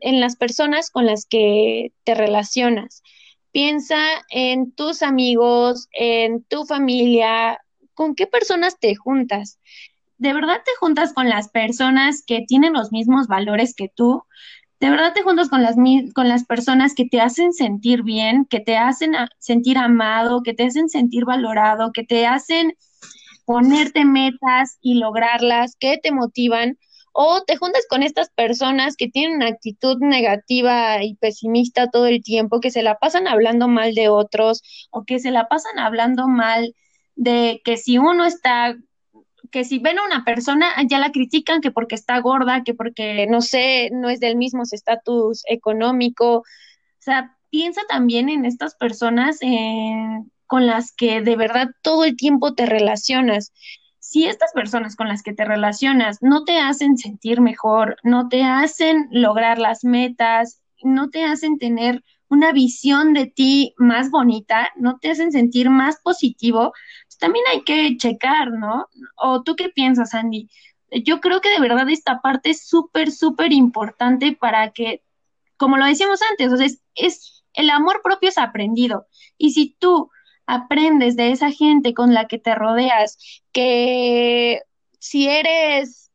[0.00, 3.02] en las personas con las que te relacionas.
[3.52, 7.60] Piensa en tus amigos, en tu familia,
[7.94, 9.58] con qué personas te juntas.
[10.18, 14.24] ¿De verdad te juntas con las personas que tienen los mismos valores que tú?
[14.82, 15.76] ¿De verdad te juntas con las,
[16.12, 20.64] con las personas que te hacen sentir bien, que te hacen sentir amado, que te
[20.64, 22.76] hacen sentir valorado, que te hacen
[23.44, 26.78] ponerte metas y lograrlas, que te motivan?
[27.12, 32.22] o te juntas con estas personas que tienen una actitud negativa y pesimista todo el
[32.22, 36.26] tiempo, que se la pasan hablando mal de otros o que se la pasan hablando
[36.26, 36.74] mal
[37.14, 38.74] de que si uno está
[39.52, 43.26] que si ven a una persona ya la critican que porque está gorda, que porque
[43.28, 46.38] no sé, no es del mismo estatus económico.
[46.38, 46.44] O
[46.98, 52.54] sea, piensa también en estas personas eh, con las que de verdad todo el tiempo
[52.54, 53.52] te relacionas
[54.12, 58.42] si estas personas con las que te relacionas no te hacen sentir mejor, no te
[58.42, 64.98] hacen lograr las metas, no te hacen tener una visión de ti más bonita, no
[64.98, 66.72] te hacen sentir más positivo,
[67.22, 68.88] también hay que checar, ¿no?
[69.14, 70.50] ¿O tú qué piensas, Andy?
[71.04, 75.04] Yo creo que de verdad esta parte es súper, súper importante para que,
[75.56, 79.06] como lo decíamos antes, o sea, es, es el amor propio es aprendido.
[79.38, 80.10] Y si tú
[80.46, 83.16] aprendes de esa gente con la que te rodeas,
[83.52, 84.62] que
[84.98, 86.10] si eres,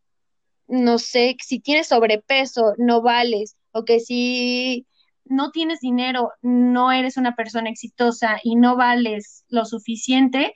[0.68, 4.86] no sé, si tienes sobrepeso, no vales, o que si
[5.24, 10.54] no tienes dinero, no eres una persona exitosa y no vales lo suficiente,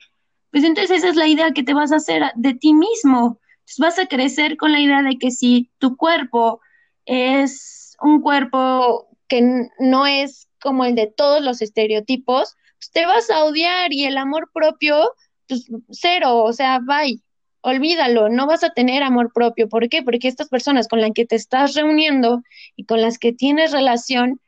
[0.52, 3.40] pues entonces esa es la idea que te vas a hacer de ti mismo.
[3.78, 6.60] vas a crecer con la idea de que si tu cuerpo
[7.06, 13.30] es un cuerpo que no es como el de todos los estereotipos, pues, te vas
[13.30, 15.12] a odiar y el amor propio,
[15.48, 17.20] pues cero, o sea, bye,
[17.62, 19.68] olvídalo, no vas a tener amor propio.
[19.68, 20.02] ¿Por qué?
[20.02, 22.42] Porque estas personas con las que te estás reuniendo
[22.76, 24.40] y con las que tienes relación,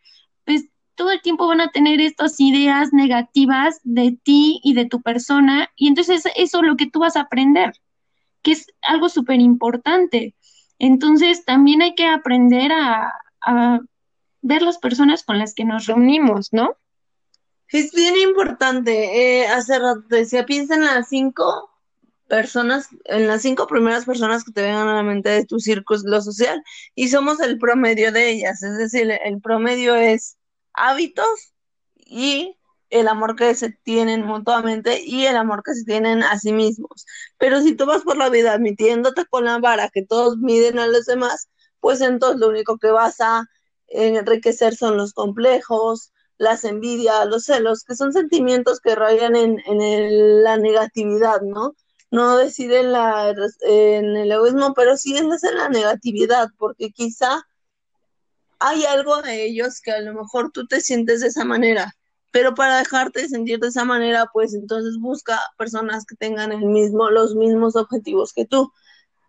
[0.94, 5.70] todo el tiempo van a tener estas ideas negativas de ti y de tu persona
[5.76, 7.72] y entonces eso es lo que tú vas a aprender,
[8.42, 10.34] que es algo súper importante.
[10.78, 13.12] Entonces también hay que aprender a,
[13.46, 13.80] a
[14.42, 16.76] ver las personas con las que nos reunimos, ¿no?
[17.68, 19.42] Es bien importante.
[19.42, 21.70] Eh, hace rato decía, piensa en las cinco
[22.28, 26.20] personas, en las cinco primeras personas que te vengan a la mente de tu círculo
[26.20, 26.62] social
[26.94, 28.62] y somos el promedio de ellas.
[28.62, 30.36] Es decir, el promedio es
[30.74, 31.54] hábitos
[31.96, 32.58] y
[32.90, 37.06] el amor que se tienen mutuamente y el amor que se tienen a sí mismos.
[37.38, 40.86] Pero si tú vas por la vida admitiéndote con la vara que todos miden a
[40.86, 41.48] los demás,
[41.80, 43.44] pues entonces lo único que vas a
[43.88, 49.60] enriquecer son los complejos, las envidias, los celos, que son sentimientos que rayan en,
[50.42, 51.74] la negatividad, ¿no?
[52.10, 57.44] No deciden la, en el egoísmo, pero sí en la negatividad, porque quizá
[58.66, 61.94] hay algo de ellos que a lo mejor tú te sientes de esa manera,
[62.32, 67.10] pero para dejarte sentir de esa manera, pues entonces busca personas que tengan el mismo,
[67.10, 68.72] los mismos objetivos que tú.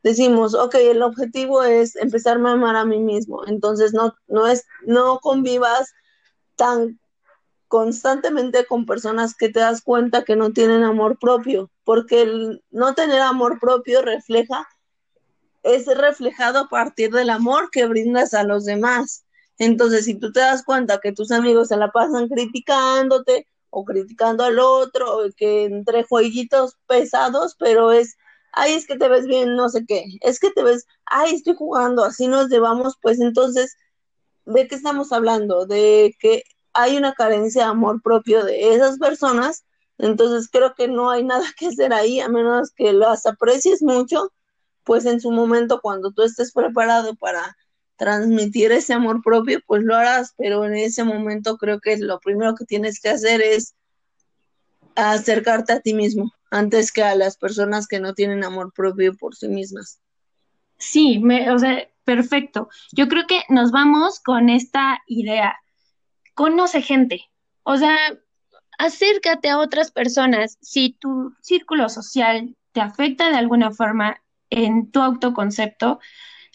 [0.03, 4.63] Decimos, ok, el objetivo es empezarme a amar a mí mismo, entonces no, no es,
[4.85, 5.91] no convivas
[6.55, 6.97] tan
[7.67, 12.93] constantemente con personas que te das cuenta que no tienen amor propio, porque el no
[12.93, 14.65] tener amor propio refleja,
[15.65, 19.24] es reflejado a partir del amor que brindas a los demás.
[19.57, 24.43] Entonces, si tú te das cuenta que tus amigos se la pasan criticándote o criticando
[24.43, 28.15] al otro, o que entre jueguitos pesados, pero es,
[28.53, 31.55] ay, es que te ves bien, no sé qué, es que te ves, ay, estoy
[31.55, 33.75] jugando, así nos llevamos, pues entonces,
[34.45, 35.65] ¿de qué estamos hablando?
[35.65, 36.43] De que
[36.73, 39.65] hay una carencia de amor propio de esas personas,
[39.97, 44.31] entonces creo que no hay nada que hacer ahí, a menos que las aprecies mucho,
[44.83, 47.57] pues en su momento cuando tú estés preparado para
[47.97, 52.55] transmitir ese amor propio, pues lo harás, pero en ese momento creo que lo primero
[52.55, 53.75] que tienes que hacer es
[54.95, 59.35] acercarte a ti mismo antes que a las personas que no tienen amor propio por
[59.35, 59.99] sí mismas.
[60.77, 62.69] Sí, me, o sea, perfecto.
[62.91, 65.57] Yo creo que nos vamos con esta idea.
[66.33, 67.25] Conoce gente,
[67.63, 67.97] o sea,
[68.77, 70.57] acércate a otras personas.
[70.61, 75.99] Si tu círculo social te afecta de alguna forma en tu autoconcepto,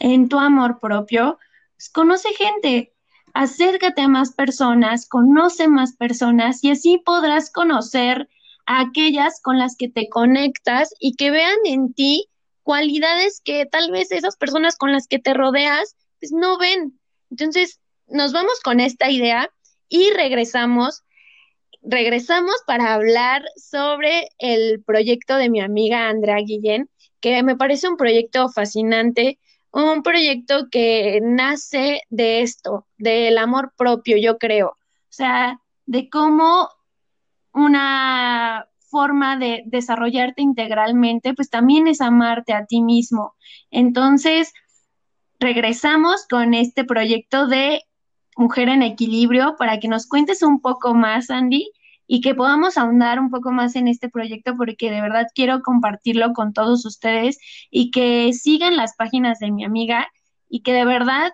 [0.01, 1.39] en tu amor propio,
[1.77, 2.93] pues, conoce gente,
[3.33, 8.29] acércate a más personas, conoce más personas y así podrás conocer
[8.67, 12.29] a aquellas con las que te conectas y que vean en ti
[12.63, 16.99] cualidades que tal vez esas personas con las que te rodeas pues no ven.
[17.31, 19.51] Entonces, nos vamos con esta idea
[19.89, 21.05] y regresamos
[21.83, 26.91] regresamos para hablar sobre el proyecto de mi amiga Andrea Guillén,
[27.21, 29.39] que me parece un proyecto fascinante
[29.73, 34.69] un proyecto que nace de esto, del amor propio, yo creo.
[34.69, 36.69] O sea, de cómo
[37.53, 43.35] una forma de desarrollarte integralmente, pues también es amarte a ti mismo.
[43.71, 44.53] Entonces,
[45.39, 47.83] regresamos con este proyecto de
[48.37, 51.71] Mujer en Equilibrio para que nos cuentes un poco más, Andy,
[52.13, 56.33] y que podamos ahondar un poco más en este proyecto porque de verdad quiero compartirlo
[56.33, 57.39] con todos ustedes
[57.71, 60.09] y que sigan las páginas de mi amiga
[60.49, 61.31] y que de verdad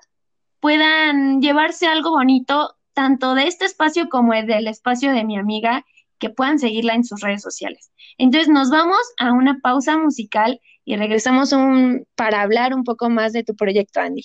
[0.60, 5.82] puedan llevarse algo bonito tanto de este espacio como del espacio de mi amiga,
[6.18, 7.90] que puedan seguirla en sus redes sociales.
[8.18, 13.32] Entonces nos vamos a una pausa musical y regresamos un, para hablar un poco más
[13.32, 14.24] de tu proyecto, Andy.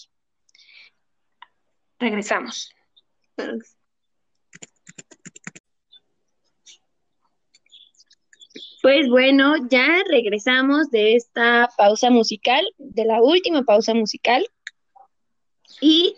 [1.97, 2.73] Regresamos.
[8.81, 14.47] Pues bueno, ya regresamos de esta pausa musical, de la última pausa musical.
[15.79, 16.15] Y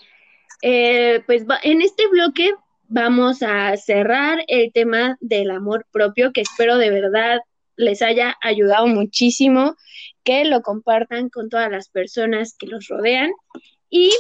[0.61, 2.53] eh, pues en este bloque
[2.88, 7.41] vamos a cerrar el tema del amor propio, que espero de verdad
[7.76, 9.76] les haya ayudado muchísimo,
[10.24, 13.32] que lo compartan con todas las personas que los rodean.
[13.89, 14.14] Y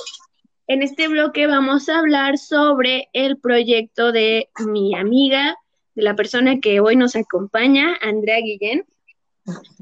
[0.67, 5.55] en este bloque vamos a hablar sobre el proyecto de mi amiga
[5.95, 8.85] de la persona que hoy nos acompaña, Andrea Guillén.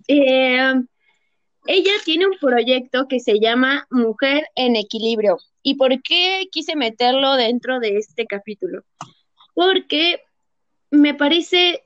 [0.08, 0.74] Eh,
[1.68, 5.38] ella tiene un proyecto que se llama Mujer en Equilibrio.
[5.62, 8.84] ¿Y por qué quise meterlo dentro de este capítulo?
[9.54, 10.22] Porque
[10.90, 11.84] me parece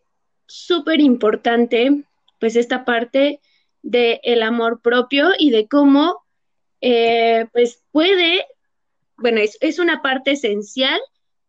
[0.47, 2.03] súper importante,
[2.39, 3.41] pues, esta parte
[3.81, 6.23] del amor propio y de cómo,
[6.81, 8.45] eh, pues, puede,
[9.17, 10.99] bueno, es, es una parte esencial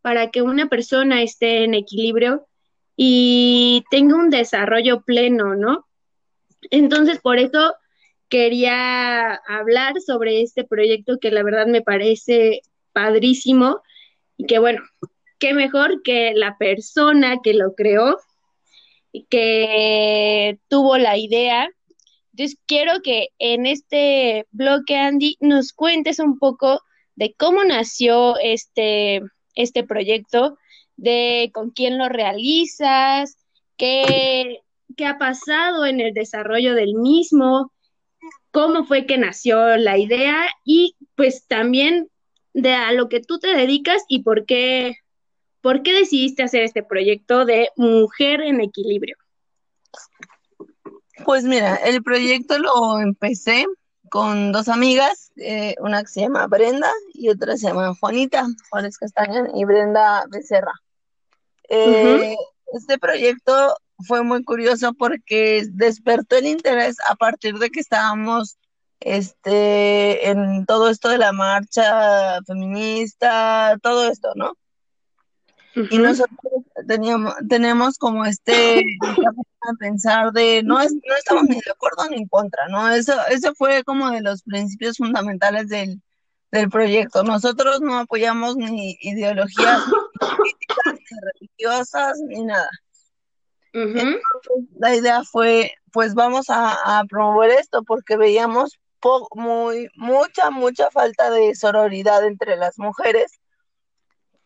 [0.03, 2.47] para que una persona esté en equilibrio
[2.97, 5.87] y tenga un desarrollo pleno, ¿no?
[6.71, 7.75] Entonces, por eso
[8.29, 13.83] quería hablar sobre este proyecto que la verdad me parece padrísimo
[14.37, 14.83] y que bueno,
[15.39, 18.19] qué mejor que la persona que lo creó
[19.13, 21.69] y que tuvo la idea.
[22.33, 26.83] Entonces, quiero que en este bloque, Andy, nos cuentes un poco
[27.15, 29.23] de cómo nació este,
[29.55, 30.59] este proyecto,
[30.97, 33.37] de con quién lo realizas,
[33.77, 34.61] qué,
[34.97, 37.73] qué ha pasado en el desarrollo del mismo,
[38.51, 42.09] cómo fue que nació la idea y pues también
[42.55, 44.97] de a lo que tú te dedicas y por qué,
[45.61, 49.17] por qué decidiste hacer este proyecto de Mujer en Equilibrio.
[51.25, 53.67] Pues mira, el proyecto lo empecé
[54.09, 58.97] con dos amigas, eh, una que se llama Brenda y otra se llama Juanita, Juárez
[58.97, 60.73] Castaña y Brenda Becerra.
[61.69, 62.37] Eh,
[62.73, 68.59] este proyecto fue muy curioso porque despertó el interés a partir de que estábamos
[69.01, 74.57] este, en todo esto de la marcha feminista, todo esto, ¿no?
[75.91, 76.39] Y nosotros
[76.89, 78.83] teníamos, tenemos como este
[79.79, 82.89] pensar de no, es, no estamos ni de acuerdo ni en contra, ¿no?
[82.89, 86.01] Eso, eso fue como de los principios fundamentales del,
[86.51, 87.25] del proyecto.
[87.25, 89.83] Nosotros no apoyamos ni ideologías
[91.11, 92.71] ni religiosas, ni nada.
[94.79, 98.79] la idea fue, pues vamos a, promover esto porque veíamos
[99.35, 103.39] muy, mucha, mucha falta de sororidad entre las mujeres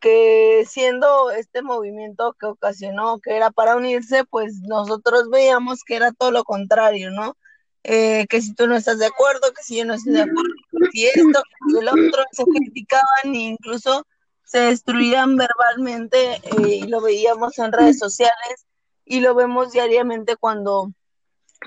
[0.01, 6.13] que siendo este movimiento que ocasionó que era para unirse, pues nosotros veíamos que era
[6.13, 7.37] todo lo contrario, ¿no?
[7.83, 10.51] Eh, que si tú no estás de acuerdo, que si yo no estoy de acuerdo,
[10.71, 14.07] que si esto, que si el otro, se criticaban e incluso
[14.51, 18.67] se destruían verbalmente eh, y lo veíamos en redes sociales
[19.05, 20.93] y lo vemos diariamente cuando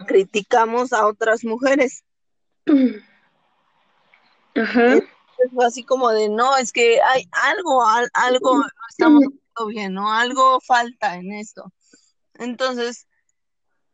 [0.06, 2.04] criticamos a otras mujeres.
[4.56, 5.00] Ajá.
[5.66, 10.12] así como de, no, es que hay algo, algo no estamos haciendo bien, ¿no?
[10.12, 11.72] Algo falta en esto.
[12.34, 13.08] Entonces,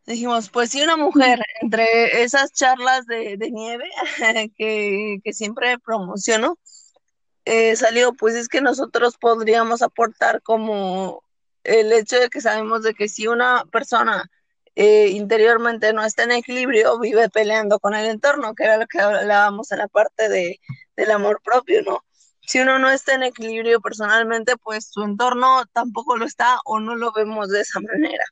[0.07, 3.87] dijimos, pues si una mujer entre esas charlas de, nieve
[4.57, 6.57] que, que, siempre promociono,
[7.45, 11.23] eh, salió, pues es que nosotros podríamos aportar como
[11.63, 14.29] el hecho de que sabemos de que si una persona
[14.75, 18.99] eh, interiormente no está en equilibrio, vive peleando con el entorno, que era lo que
[18.99, 20.59] hablábamos en la parte de,
[20.95, 22.03] del amor propio, ¿no?
[22.41, 26.95] Si uno no está en equilibrio personalmente, pues su entorno tampoco lo está o no
[26.95, 28.25] lo vemos de esa manera.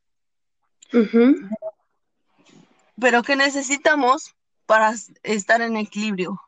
[2.99, 4.33] Pero ¿qué necesitamos
[4.65, 4.93] para
[5.23, 6.41] estar en equilibrio?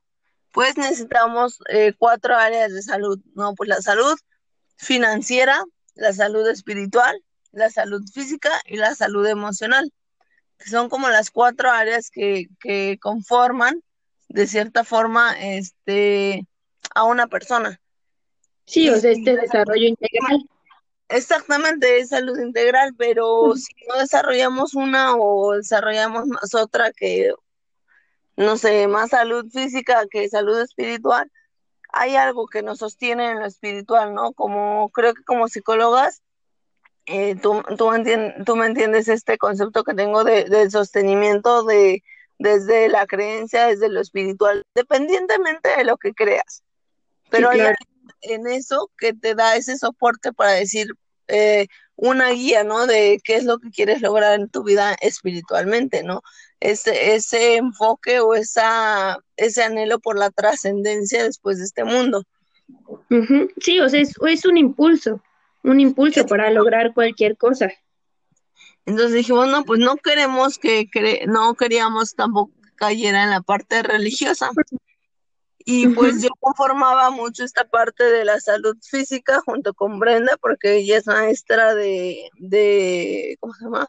[0.51, 3.53] Pues necesitamos eh, cuatro áreas de salud, ¿no?
[3.55, 4.17] Pues la salud
[4.77, 5.63] financiera,
[5.95, 9.91] la salud espiritual, la salud física y la salud emocional,
[10.57, 13.83] que son como las cuatro áreas que, que conforman
[14.27, 16.45] de cierta forma este,
[16.95, 17.79] a una persona.
[18.65, 20.47] Sí, o sea, este desarrollo integral.
[21.09, 27.33] Exactamente, es salud integral, pero si no desarrollamos una o desarrollamos más otra que,
[28.39, 31.29] no sé, más salud física que salud espiritual,
[31.91, 34.31] hay algo que nos sostiene en lo espiritual, ¿no?
[34.31, 36.21] Como creo que como psicólogas
[37.05, 42.01] eh, tú, tú, me entiendes este concepto que tengo de, del sostenimiento de,
[42.37, 46.63] desde la creencia, desde lo espiritual, dependientemente de lo que creas.
[47.29, 47.61] Pero hay
[48.21, 50.87] en eso que te da ese soporte para decir
[51.27, 52.87] eh, una guía, ¿no?
[52.87, 56.21] De qué es lo que quieres lograr en tu vida espiritualmente, ¿no?
[56.59, 62.23] Ese, ese enfoque o esa, ese anhelo por la trascendencia después de este mundo.
[63.61, 65.21] Sí, o sea, es, es un impulso
[65.63, 67.71] un impulso para lograr cualquier cosa.
[68.85, 70.89] Entonces dijimos, no, pues no queremos que,
[71.27, 74.49] no queríamos tampoco que cayera en la parte religiosa.
[75.65, 80.77] Y pues yo conformaba mucho esta parte de la salud física junto con Brenda, porque
[80.77, 83.87] ella es maestra de, de ¿cómo se llama?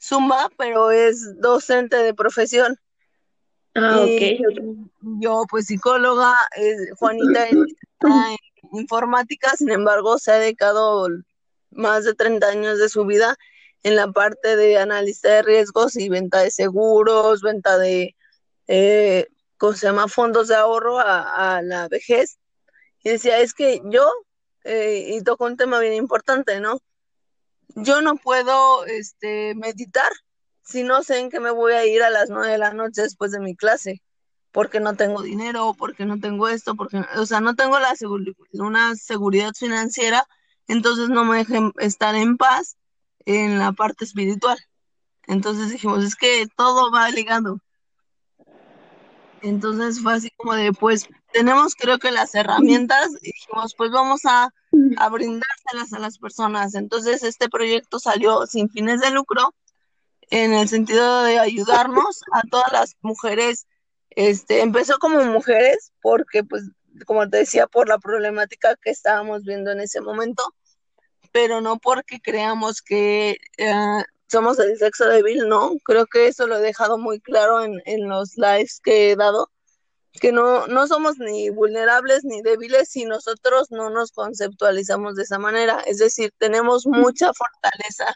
[0.00, 2.78] Zumba, pero es docente de profesión.
[3.74, 4.90] Ah, ok.
[5.20, 6.34] Yo, pues psicóloga,
[6.98, 8.36] Juanita está en
[8.72, 11.08] informática, sin embargo, se ha dedicado
[11.70, 13.36] más de 30 años de su vida
[13.82, 18.16] en la parte de analista de riesgos y venta de seguros, venta de,
[18.66, 19.26] eh,
[19.56, 22.38] ¿cómo se llama?, fondos de ahorro a, la vejez.
[23.02, 24.10] Y decía, es que yo,
[24.64, 26.80] eh, y tocó un tema bien importante, ¿no?
[27.76, 30.10] Yo no puedo este, meditar
[30.62, 33.02] si no sé en qué me voy a ir a las nueve de la noche
[33.02, 34.02] después de mi clase
[34.52, 37.94] porque no tengo dinero, porque no tengo esto, porque, o sea, no tengo la
[38.54, 40.26] una seguridad financiera,
[40.66, 42.76] entonces no me dejen estar en paz
[43.26, 44.58] en la parte espiritual.
[45.26, 47.60] Entonces dijimos, es que todo va ligado.
[49.42, 54.50] Entonces fue así como de, pues tenemos creo que las herramientas dijimos, pues vamos a,
[54.96, 55.08] a
[55.70, 56.74] brindárselas a las personas.
[56.74, 59.54] Entonces este proyecto salió sin fines de lucro
[60.30, 63.66] en el sentido de ayudarnos a todas las mujeres
[64.10, 66.64] este, empezó como mujeres porque, pues,
[67.06, 70.42] como te decía, por la problemática que estábamos viendo en ese momento,
[71.32, 75.72] pero no porque creamos que eh, somos el sexo débil, no.
[75.84, 79.50] Creo que eso lo he dejado muy claro en, en los lives que he dado,
[80.12, 85.38] que no, no somos ni vulnerables ni débiles si nosotros no nos conceptualizamos de esa
[85.38, 85.80] manera.
[85.86, 88.14] Es decir, tenemos mucha fortaleza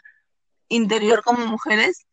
[0.67, 2.05] interior como mujeres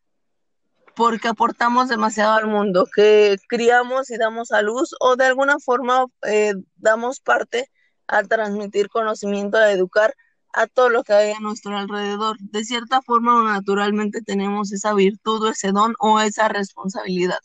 [0.95, 6.05] porque aportamos demasiado al mundo, que criamos y damos a luz o de alguna forma
[6.23, 7.69] eh, damos parte
[8.07, 10.13] a transmitir conocimiento, a educar
[10.53, 12.37] a todo lo que hay a nuestro alrededor.
[12.39, 17.39] De cierta forma o naturalmente tenemos esa virtud o ese don o esa responsabilidad.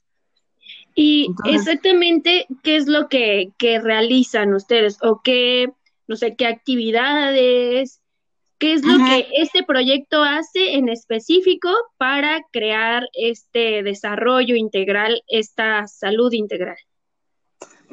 [1.00, 5.70] Y exactamente qué es lo que, que realizan ustedes o qué,
[6.08, 8.00] no sé, qué actividades,
[8.58, 15.86] ¿Qué es lo que este proyecto hace en específico para crear este desarrollo integral, esta
[15.86, 16.76] salud integral?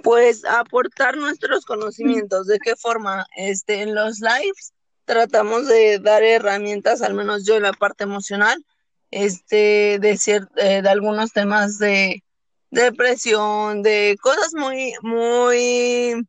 [0.01, 2.47] Pues aportar nuestros conocimientos.
[2.47, 3.27] ¿De qué forma?
[3.37, 4.73] Este, en los lives
[5.05, 8.65] tratamos de dar herramientas, al menos yo en la parte emocional,
[9.11, 10.17] este, de,
[10.55, 12.23] eh, de algunos temas de, de
[12.71, 16.27] depresión, de cosas muy, muy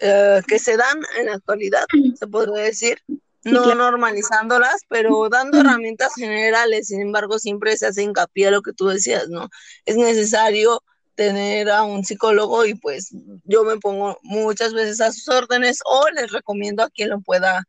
[0.00, 2.98] eh, que se dan en la actualidad, se podría decir,
[3.44, 6.88] no normalizándolas, pero dando herramientas generales.
[6.88, 9.48] Sin embargo, siempre se hace hincapié a lo que tú decías, ¿no?
[9.86, 10.82] Es necesario
[11.14, 13.10] tener a un psicólogo y pues
[13.44, 17.64] yo me pongo muchas veces a sus órdenes o les recomiendo a quien lo pueda,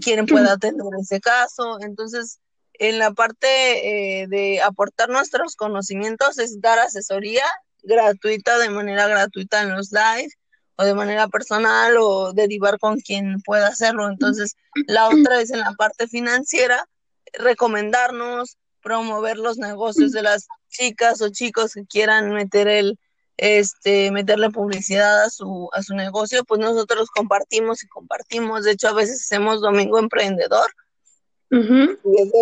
[0.00, 1.78] quien pueda atender ese caso.
[1.80, 2.40] Entonces,
[2.82, 7.44] en la parte eh, de aportar nuestros conocimientos es dar asesoría
[7.84, 10.32] gratuita, de manera gratuita en los live
[10.74, 14.08] o de manera personal o derivar con quien pueda hacerlo.
[14.08, 14.56] Entonces,
[14.88, 16.88] la otra es en la parte financiera,
[17.34, 22.98] recomendarnos, promover los negocios de las chicas o chicos que quieran meter el
[23.36, 28.64] este meterle publicidad a su a su negocio, pues nosotros compartimos y compartimos.
[28.64, 30.68] De hecho, a veces hacemos domingo emprendedor.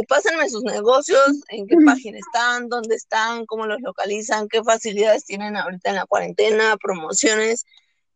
[0.09, 5.57] Pásenme sus negocios, en qué página están, dónde están, cómo los localizan, qué facilidades tienen
[5.57, 7.65] ahorita en la cuarentena, promociones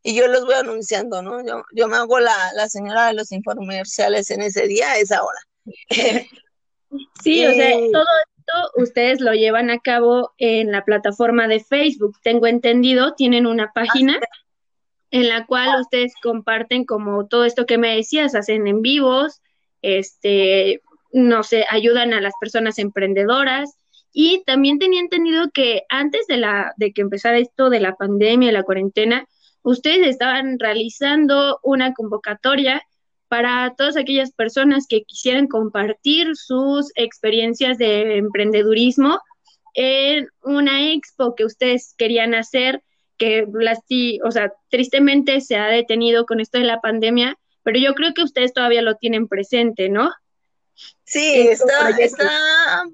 [0.07, 1.45] y yo los voy anunciando, ¿no?
[1.45, 5.22] Yo, yo me hago la, la señora de los infomerciales en ese día, a esa
[5.24, 5.38] hora.
[7.22, 12.18] sí, o sea, todo esto ustedes lo llevan a cabo en la plataforma de Facebook,
[12.22, 14.20] tengo entendido, tienen una página
[15.11, 19.40] en la cual ustedes comparten como todo esto que me decías, hacen en vivos,
[19.80, 20.82] este,
[21.14, 23.76] no sé, ayudan a las personas emprendedoras.
[24.12, 28.52] Y también tenía entendido que antes de la, de que empezara esto de la pandemia,
[28.52, 29.26] la cuarentena,
[29.62, 32.82] ustedes estaban realizando una convocatoria
[33.28, 39.20] para todas aquellas personas que quisieran compartir sus experiencias de emprendedurismo
[39.74, 42.82] en una expo que ustedes querían hacer,
[43.18, 43.46] que
[44.24, 48.22] o sea, tristemente se ha detenido con esto de la pandemia, pero yo creo que
[48.22, 50.10] ustedes todavía lo tienen presente, ¿no?
[51.04, 52.30] Sí, está, está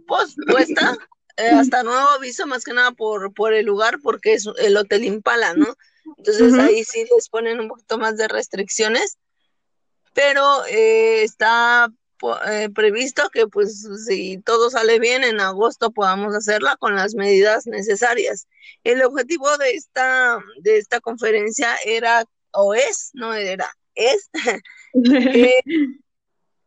[0.07, 0.99] pospuesta
[1.37, 5.05] eh, hasta nuevo aviso, más que nada por, por el lugar, porque es el Hotel
[5.05, 5.75] Impala, ¿no?
[6.19, 9.17] Entonces ahí sí les ponen un poquito más de restricciones,
[10.13, 11.91] pero eh, está
[12.47, 17.67] eh, previsto que pues si todo sale bien en agosto podamos hacerla con las medidas
[17.67, 18.49] necesarias.
[18.85, 24.29] El objetivo de esta, de esta conferencia era, o es, no era, es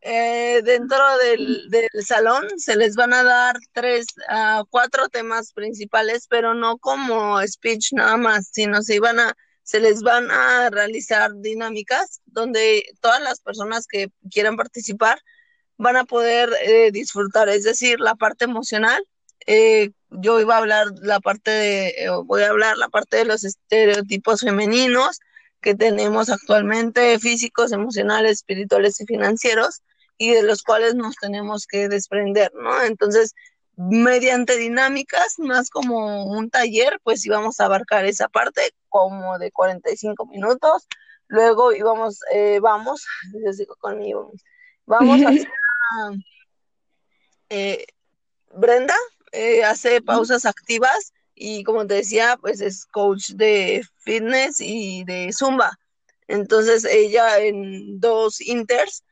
[0.06, 6.26] eh, dentro del, del, salón se les van a dar tres, a cuatro temas principales,
[6.28, 11.32] pero no como speech nada más, sino se iban a, se les van a realizar
[11.36, 15.18] dinámicas donde todas las personas que quieran participar
[15.78, 19.02] van a poder eh, disfrutar, es decir, la parte emocional.
[19.46, 23.24] Eh, yo iba a hablar la parte de, eh, voy a hablar la parte de
[23.24, 25.20] los estereotipos femeninos
[25.62, 29.80] que tenemos actualmente, físicos, emocionales, espirituales y financieros
[30.18, 32.82] y de los cuales nos tenemos que desprender, ¿no?
[32.82, 33.34] Entonces,
[33.76, 40.26] mediante dinámicas, más como un taller, pues íbamos a abarcar esa parte como de 45
[40.26, 40.86] minutos.
[41.26, 43.04] Luego íbamos, eh, vamos,
[43.44, 44.32] yo sigo conmigo,
[44.86, 45.48] vamos a hacer,
[47.50, 47.86] eh,
[48.52, 48.96] Brenda
[49.32, 55.32] eh, hace pausas activas y como te decía, pues es coach de fitness y de
[55.32, 55.78] zumba.
[56.28, 59.02] Entonces ella en dos inters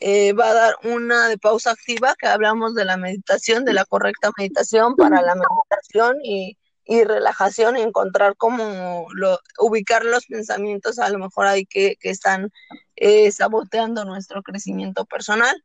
[0.00, 3.84] eh, va a dar una de pausa activa que hablamos de la meditación, de la
[3.84, 6.56] correcta meditación para la meditación y,
[7.04, 12.50] relajación y encontrar cómo lo, ubicar los pensamientos a lo mejor ahí que, están
[12.96, 15.62] eh, saboteando nuestro crecimiento personal.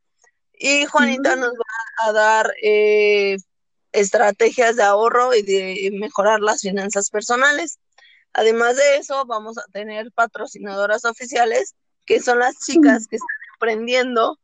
[0.53, 3.37] Y Juanita nos va a dar eh,
[3.91, 7.79] estrategias de ahorro y de mejorar las finanzas personales.
[8.33, 11.73] Además de eso, vamos a tener patrocinadoras oficiales,
[12.05, 14.39] que son las chicas que están aprendiendo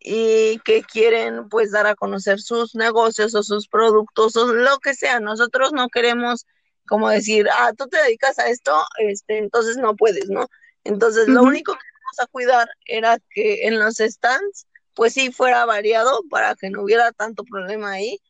[0.00, 4.94] y que quieren pues dar a conocer sus negocios o sus productos o lo que
[4.94, 5.20] sea.
[5.20, 6.46] Nosotros no queremos
[6.88, 10.46] como decir, ah, tú te dedicas a esto, este, entonces no puedes, ¿no?
[10.84, 15.64] Entonces lo único que vamos a cuidar era que en los stands pues sí fuera
[15.64, 18.20] variado para que no hubiera tanto problema ahí,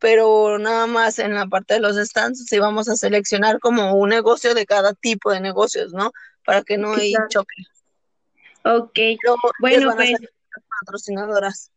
[0.00, 4.08] pero nada más en la parte de los stands sí vamos a seleccionar como un
[4.08, 6.10] negocio de cada tipo de negocios, ¿no?
[6.44, 7.62] Para que no haya choque.
[8.64, 8.98] Ok,
[9.60, 10.12] bueno, pues
[10.80, 11.70] patrocinadoras.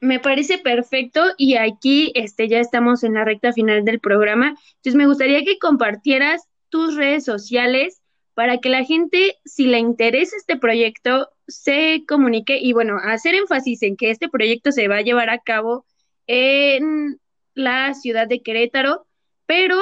[0.00, 4.48] Me parece perfecto y aquí este, ya estamos en la recta final del programa.
[4.76, 8.02] Entonces me gustaría que compartieras tus redes sociales
[8.34, 13.82] para que la gente, si le interesa este proyecto, se comunique y bueno, hacer énfasis
[13.82, 15.86] en que este proyecto se va a llevar a cabo
[16.26, 17.18] en
[17.54, 19.06] la ciudad de Querétaro,
[19.46, 19.78] pero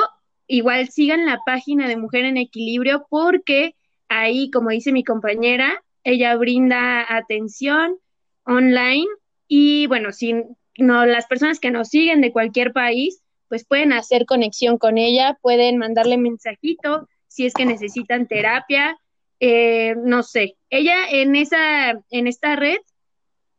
[0.46, 3.74] igual sigan la página de Mujer en Equilibrio porque
[4.08, 7.98] ahí, como dice mi compañera, ella brinda atención
[8.44, 9.08] online
[9.48, 10.34] y bueno, si
[10.76, 15.38] no, las personas que nos siguen de cualquier país, pues pueden hacer conexión con ella,
[15.40, 18.98] pueden mandarle mensajito si es que necesitan terapia.
[19.40, 22.78] eh, no sé, ella en esa, en esta red,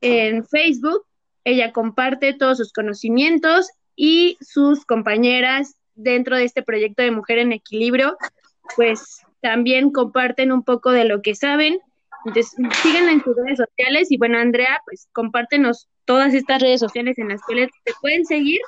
[0.01, 1.05] en Facebook,
[1.43, 7.51] ella comparte todos sus conocimientos y sus compañeras dentro de este proyecto de Mujer en
[7.51, 8.17] Equilibrio,
[8.75, 11.79] pues también comparten un poco de lo que saben.
[12.25, 17.17] Entonces, síganla en sus redes sociales y bueno, Andrea, pues compártenos todas estas redes sociales
[17.17, 18.59] en las cuales te pueden seguir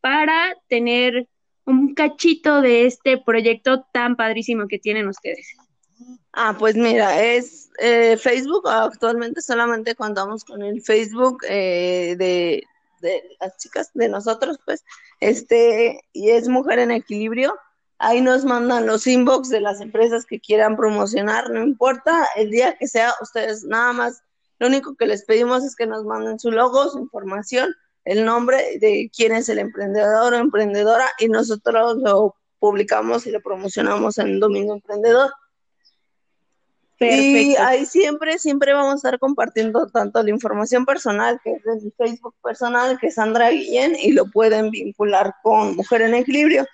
[0.00, 1.28] para tener
[1.64, 5.56] un cachito de este proyecto tan padrísimo que tienen ustedes.
[6.32, 12.62] Ah, pues mira, es eh, Facebook, actualmente solamente contamos con el Facebook eh, de,
[13.00, 14.84] de, las chicas, de nosotros, pues,
[15.20, 17.56] este, y es Mujer en Equilibrio.
[17.98, 22.76] Ahí nos mandan los inbox de las empresas que quieran promocionar, no importa el día
[22.76, 24.22] que sea, ustedes nada más,
[24.58, 27.74] lo único que les pedimos es que nos manden su logo, su información,
[28.04, 33.40] el nombre de quién es el emprendedor o emprendedora y nosotros lo publicamos y lo
[33.40, 35.32] promocionamos en Domingo Emprendedor.
[36.98, 41.76] Y ahí siempre, siempre vamos a estar compartiendo tanto la información personal, que es de
[41.82, 46.64] mi Facebook personal, que es Sandra Guillén, y lo pueden vincular con Mujer en Equilibrio.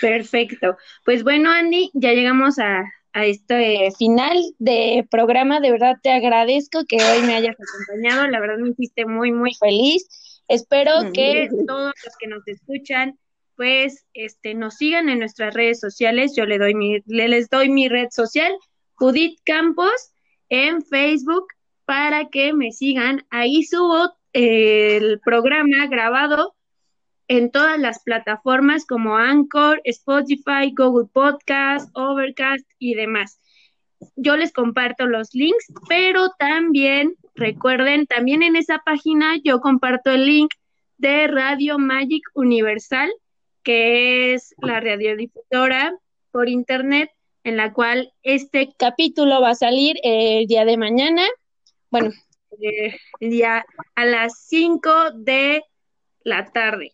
[0.00, 0.76] Perfecto.
[1.04, 5.60] Pues bueno, Andy, ya llegamos a, a este final de programa.
[5.60, 8.26] De verdad te agradezco que hoy me hayas acompañado.
[8.28, 10.06] La verdad me hiciste muy, muy feliz.
[10.48, 13.18] Espero que todos los que nos escuchan
[13.60, 16.32] pues este nos sigan en nuestras redes sociales.
[16.34, 18.50] Yo le doy mi, les doy mi red social,
[18.94, 20.12] Judith Campos
[20.48, 21.46] en Facebook
[21.84, 23.26] para que me sigan.
[23.28, 26.54] Ahí subo el programa grabado
[27.30, 33.40] en todas las plataformas como Anchor, Spotify, Google Podcast, Overcast y demás.
[34.16, 40.26] Yo les comparto los links, pero también recuerden, también en esa página yo comparto el
[40.26, 40.50] link
[40.98, 43.08] de Radio Magic Universal,
[43.62, 45.96] que es la radiodifusora
[46.32, 47.12] por internet
[47.44, 51.22] en la cual este capítulo va a salir el día de mañana,
[51.90, 52.10] bueno,
[52.60, 53.64] eh, el día
[53.94, 55.62] a las 5 de
[56.24, 56.92] la tarde.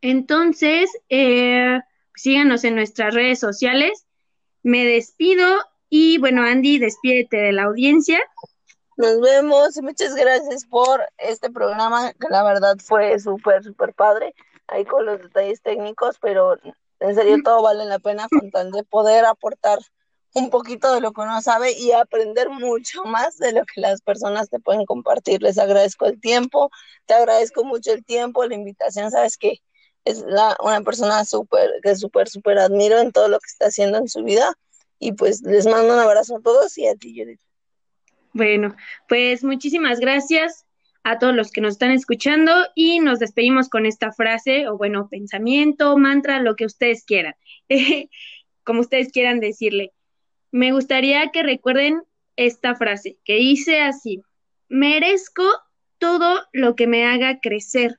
[0.00, 1.80] Entonces, eh,
[2.14, 4.06] síganos en nuestras redes sociales.
[4.62, 5.46] Me despido
[5.88, 8.20] y bueno, Andy, despídete de la audiencia.
[8.96, 14.34] Nos vemos muchas gracias por este programa, que la verdad fue súper, súper padre,
[14.68, 16.58] ahí con los detalles técnicos, pero
[17.00, 19.78] en serio, todo vale la pena con tal de poder aportar
[20.34, 24.02] un poquito de lo que uno sabe y aprender mucho más de lo que las
[24.02, 25.42] personas te pueden compartir.
[25.42, 26.70] Les agradezco el tiempo,
[27.06, 29.60] te agradezco mucho el tiempo, la invitación, sabes que
[30.04, 33.98] es la, una persona súper, que súper, súper admiro en todo lo que está haciendo
[33.98, 34.54] en su vida
[34.98, 37.40] y pues les mando un abrazo a todos y a ti, Judith.
[38.32, 38.76] Bueno,
[39.08, 40.66] pues muchísimas gracias
[41.02, 45.08] a todos los que nos están escuchando y nos despedimos con esta frase o bueno,
[45.08, 47.34] pensamiento, mantra, lo que ustedes quieran,
[48.64, 49.92] como ustedes quieran decirle.
[50.52, 52.02] Me gustaría que recuerden
[52.36, 54.22] esta frase que dice así,
[54.68, 55.44] merezco
[55.98, 57.98] todo lo que me haga crecer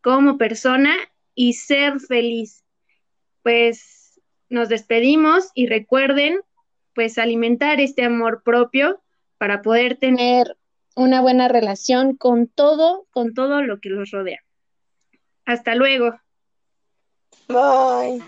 [0.00, 0.96] como persona
[1.34, 2.64] y ser feliz.
[3.42, 6.40] Pues nos despedimos y recuerden
[6.94, 9.00] pues alimentar este amor propio
[9.38, 10.56] para poder tener
[10.96, 14.40] una buena relación con todo, con todo lo que los rodea.
[15.46, 16.20] Hasta luego.
[17.48, 18.22] Bye.